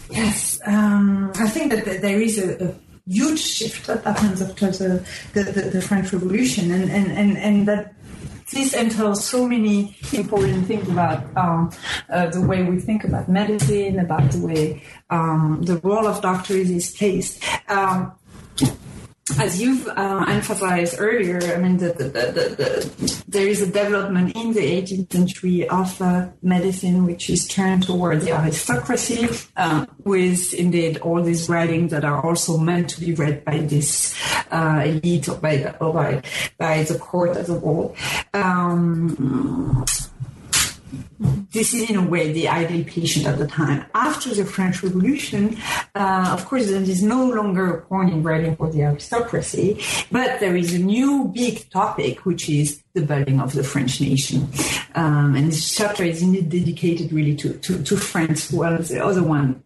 [0.09, 2.75] Yes, um, I think that there is a, a
[3.07, 7.67] huge shift that happens after the, the, the, the French Revolution, and, and, and, and
[7.67, 7.93] that
[8.51, 11.69] this entails so many important things about um,
[12.09, 16.69] uh, the way we think about medicine, about the way um, the role of doctors
[16.69, 17.43] is placed.
[17.69, 18.13] Um,
[19.39, 24.53] as you've uh, emphasized earlier, I mean, the, the, the, there is a development in
[24.53, 30.97] the 18th century of uh, medicine which is turned toward the aristocracy, uh, with indeed
[30.99, 34.15] all these writings that are also meant to be read by this
[34.51, 36.21] uh, elite or by, the, or by,
[36.57, 37.95] by the court as a whole.
[38.33, 39.85] Um,
[41.51, 43.85] this is in a way the ideal patient at the time.
[43.93, 45.57] After the French Revolution,
[45.95, 49.81] uh, of course, there is no longer a point in writing for the aristocracy,
[50.11, 54.47] but there is a new big topic, which is the building of the French nation.
[54.95, 59.23] Um, and this chapter is indeed dedicated really to, to, to France, while the other
[59.23, 59.63] one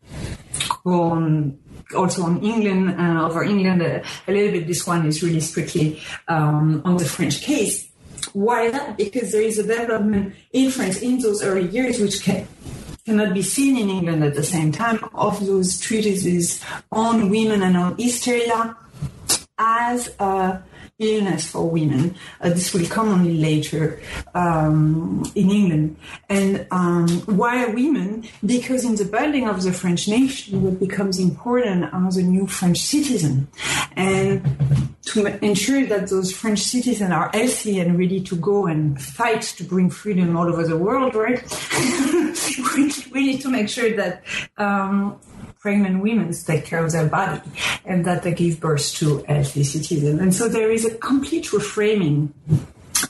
[0.85, 1.57] on
[1.95, 4.67] also on England, uh, over England, uh, a little bit.
[4.67, 7.90] This one is really strictly um, on the French case.
[8.33, 8.97] Why that?
[8.97, 12.47] Because there is a development in France in those early years which can,
[13.05, 17.75] cannot be seen in England at the same time of those treatises on women and
[17.77, 18.75] on hysteria
[19.57, 20.63] as a
[21.01, 22.15] illness for women.
[22.39, 23.99] Uh, this will come only later
[24.35, 25.97] um, in England.
[26.29, 28.25] And um, why women?
[28.45, 32.79] Because in the building of the French nation, what becomes important are the new French
[32.79, 33.47] citizen.
[33.95, 34.45] And
[35.03, 39.63] to ensure that those French citizens are healthy and ready to go and fight to
[39.63, 41.41] bring freedom all over the world, right?
[43.11, 44.23] we, need to make sure that
[44.57, 45.19] um,
[45.61, 47.41] pregnant women take care of their body
[47.85, 50.19] and that they give birth to healthy citizens.
[50.19, 52.29] And so there is a complete reframing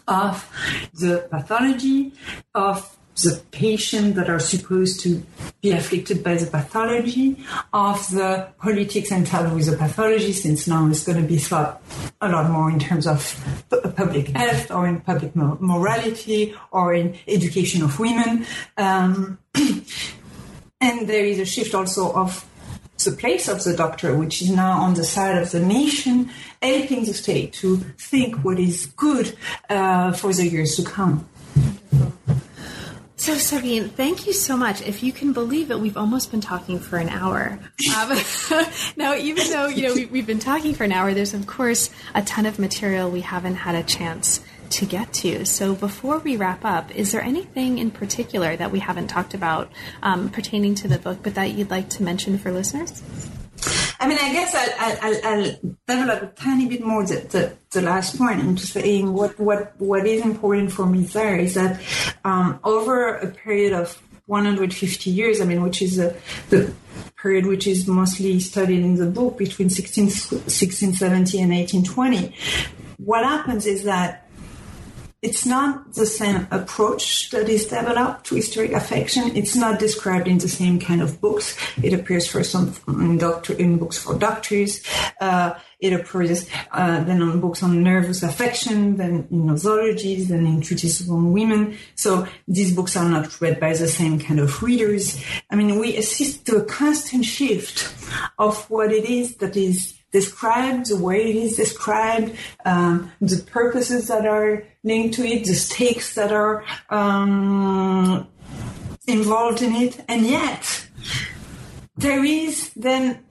[0.08, 0.48] of
[0.94, 2.12] the pathology,
[2.54, 5.24] of the patient that are supposed to
[5.62, 11.06] be afflicted by the pathology, of the politics entailed with the pathology, since now it's
[11.06, 11.82] going to be thought
[12.20, 13.20] a lot more in terms of
[13.96, 18.46] public health or in public morality or in education of women.
[18.78, 19.38] Um,
[20.82, 22.46] And there is a shift also of
[23.04, 26.30] the place of the doctor, which is now on the side of the nation,
[26.62, 29.36] helping the state to think what is good
[29.70, 31.28] uh, for the years to come.
[33.16, 34.82] So, Sabine, thank you so much.
[34.82, 37.60] If you can believe it, we've almost been talking for an hour.
[37.96, 38.18] Um,
[38.98, 41.92] now, even though you know we, we've been talking for an hour, there's of course
[42.16, 44.42] a ton of material we haven't had a chance
[44.72, 45.46] to get to.
[45.46, 49.72] So before we wrap up, is there anything in particular that we haven't talked about
[50.02, 53.02] um, pertaining to the book, but that you'd like to mention for listeners?
[54.00, 57.82] I mean, I guess I'll, I'll, I'll develop a tiny bit more the, the, the,
[57.84, 61.80] last point into saying what, what, what is important for me there is that
[62.26, 66.16] um, over a period of 150 years, I mean, which is a,
[66.50, 66.74] the
[67.22, 72.36] period which is mostly studied in the book between 16, 1670 and 1820,
[72.98, 74.28] what happens is that
[75.22, 79.36] it's not the same approach that is developed to hysteric affection.
[79.36, 81.56] It's not described in the same kind of books.
[81.84, 84.84] It appears on, in, doctor, in books for doctors.
[85.20, 90.62] Uh, it appears uh, then on books on nervous affection, then in nosologies, then in
[90.62, 91.78] treatises on women.
[91.94, 95.24] So these books are not read by the same kind of readers.
[95.52, 97.94] I mean, we assist to a constant shift
[98.40, 104.08] of what it is that is described, the way it is described, um, the purposes
[104.08, 108.28] that are linked to it, the stakes that are um,
[109.08, 110.88] involved in it, and yet
[111.98, 113.24] there is then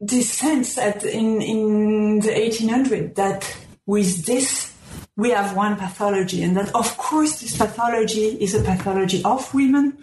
[0.00, 4.74] this sense that in in the 1800s that with this
[5.16, 9.98] we have one pathology and that of course this pathology is a pathology of women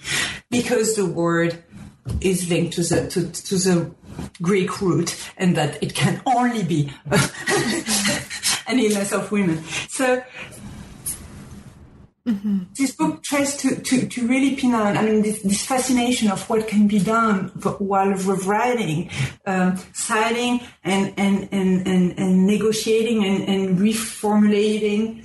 [0.52, 1.64] because the word
[2.22, 3.92] is linked to the to, to the
[4.42, 6.92] Greek root and that it can only be
[8.68, 9.64] an illness of women.
[9.90, 10.24] So
[12.28, 12.58] Mm-hmm.
[12.78, 16.48] This book tries to, to, to really pin on, I mean, this, this fascination of
[16.50, 17.48] what can be done
[17.80, 19.10] while rewriting,
[19.46, 25.24] um, citing and, and, and, and, and negotiating and, and reformulating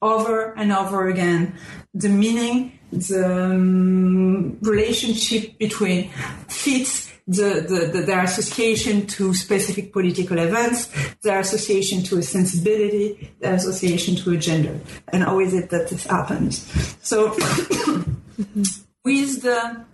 [0.00, 1.54] over and over again
[1.94, 6.10] the meaning, the um, relationship between
[6.48, 10.90] fits the, the, the, their association to specific political events,
[11.22, 14.78] their association to a sensibility, their association to a gender.
[15.08, 16.66] And how is it that this happens?
[17.02, 17.30] So
[19.04, 19.84] with the,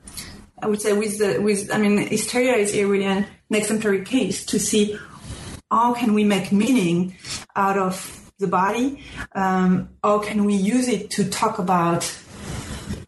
[0.63, 4.45] I would say with the, with, I mean, hysteria is a really an exemplary case
[4.47, 4.99] to see
[5.71, 7.17] how can we make meaning
[7.55, 9.05] out of the body?
[9.35, 12.03] Um, how can we use it to talk about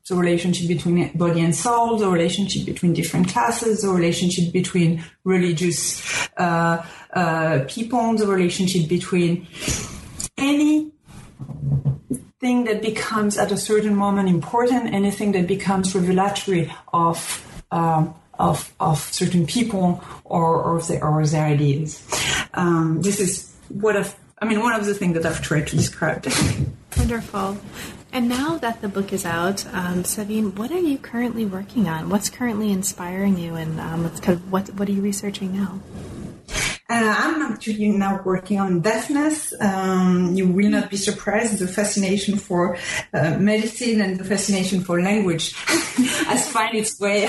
[0.09, 6.29] the relationship between body and soul, the relationship between different classes, the relationship between religious
[6.37, 9.47] uh, uh, people, the relationship between
[10.37, 10.91] any
[12.41, 18.75] thing that becomes at a certain moment important, anything that becomes revelatory of um, of,
[18.81, 22.03] of certain people or, or, their, or their ideas.
[22.55, 25.77] Um, this is what I've, I mean, one of the things that I've tried to
[25.77, 26.27] describe.
[26.97, 27.59] Wonderful.
[28.15, 32.11] And now that the book is out, um, Sabine, what are you currently working on?
[32.11, 35.81] What's currently inspiring you, and um, kind of what what are you researching now?
[36.93, 39.55] Uh, I'm actually now working on deafness.
[39.59, 41.59] Um, you will not be surprised.
[41.59, 42.77] The fascination for
[43.15, 45.55] uh, medicine and the fascination for language
[46.29, 47.25] has found its way.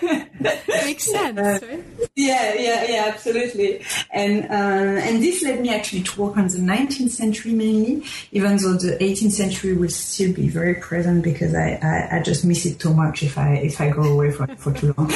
[0.66, 1.38] Makes sense.
[1.38, 1.82] Uh.
[2.16, 3.84] Yeah, yeah, yeah, absolutely.
[4.10, 8.56] And uh, and this led me actually to work on the 19th century mainly, even
[8.56, 12.64] though the 18th century will still be very present because I, I, I just miss
[12.64, 15.12] it too much if I if I go away for for too long.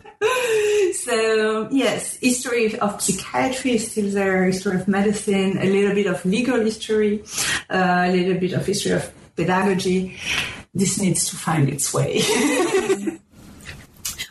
[1.04, 6.24] so yes, history of psychiatry is still there, history of medicine, a little bit of
[6.24, 7.22] legal history,
[7.70, 10.16] uh, a little bit of history of pedagogy.
[10.74, 12.22] This needs to find its way.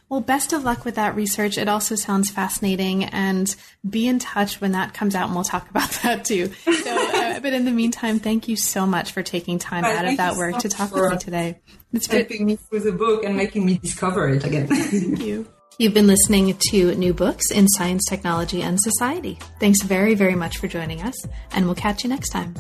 [0.10, 1.58] Well, best of luck with that research.
[1.58, 3.54] It also sounds fascinating, and
[3.88, 6.48] be in touch when that comes out, and we'll talk about that too.
[6.48, 10.16] So, uh, but in the meantime, thank you so much for taking time out of
[10.18, 11.60] that work so to talk with me today.
[11.92, 14.68] It's helping me through the book and making me discover it again.
[14.68, 15.48] thank you.
[15.80, 19.38] You've been listening to new books in science, technology, and society.
[19.60, 21.14] Thanks very, very much for joining us,
[21.52, 22.56] and we'll catch you next time.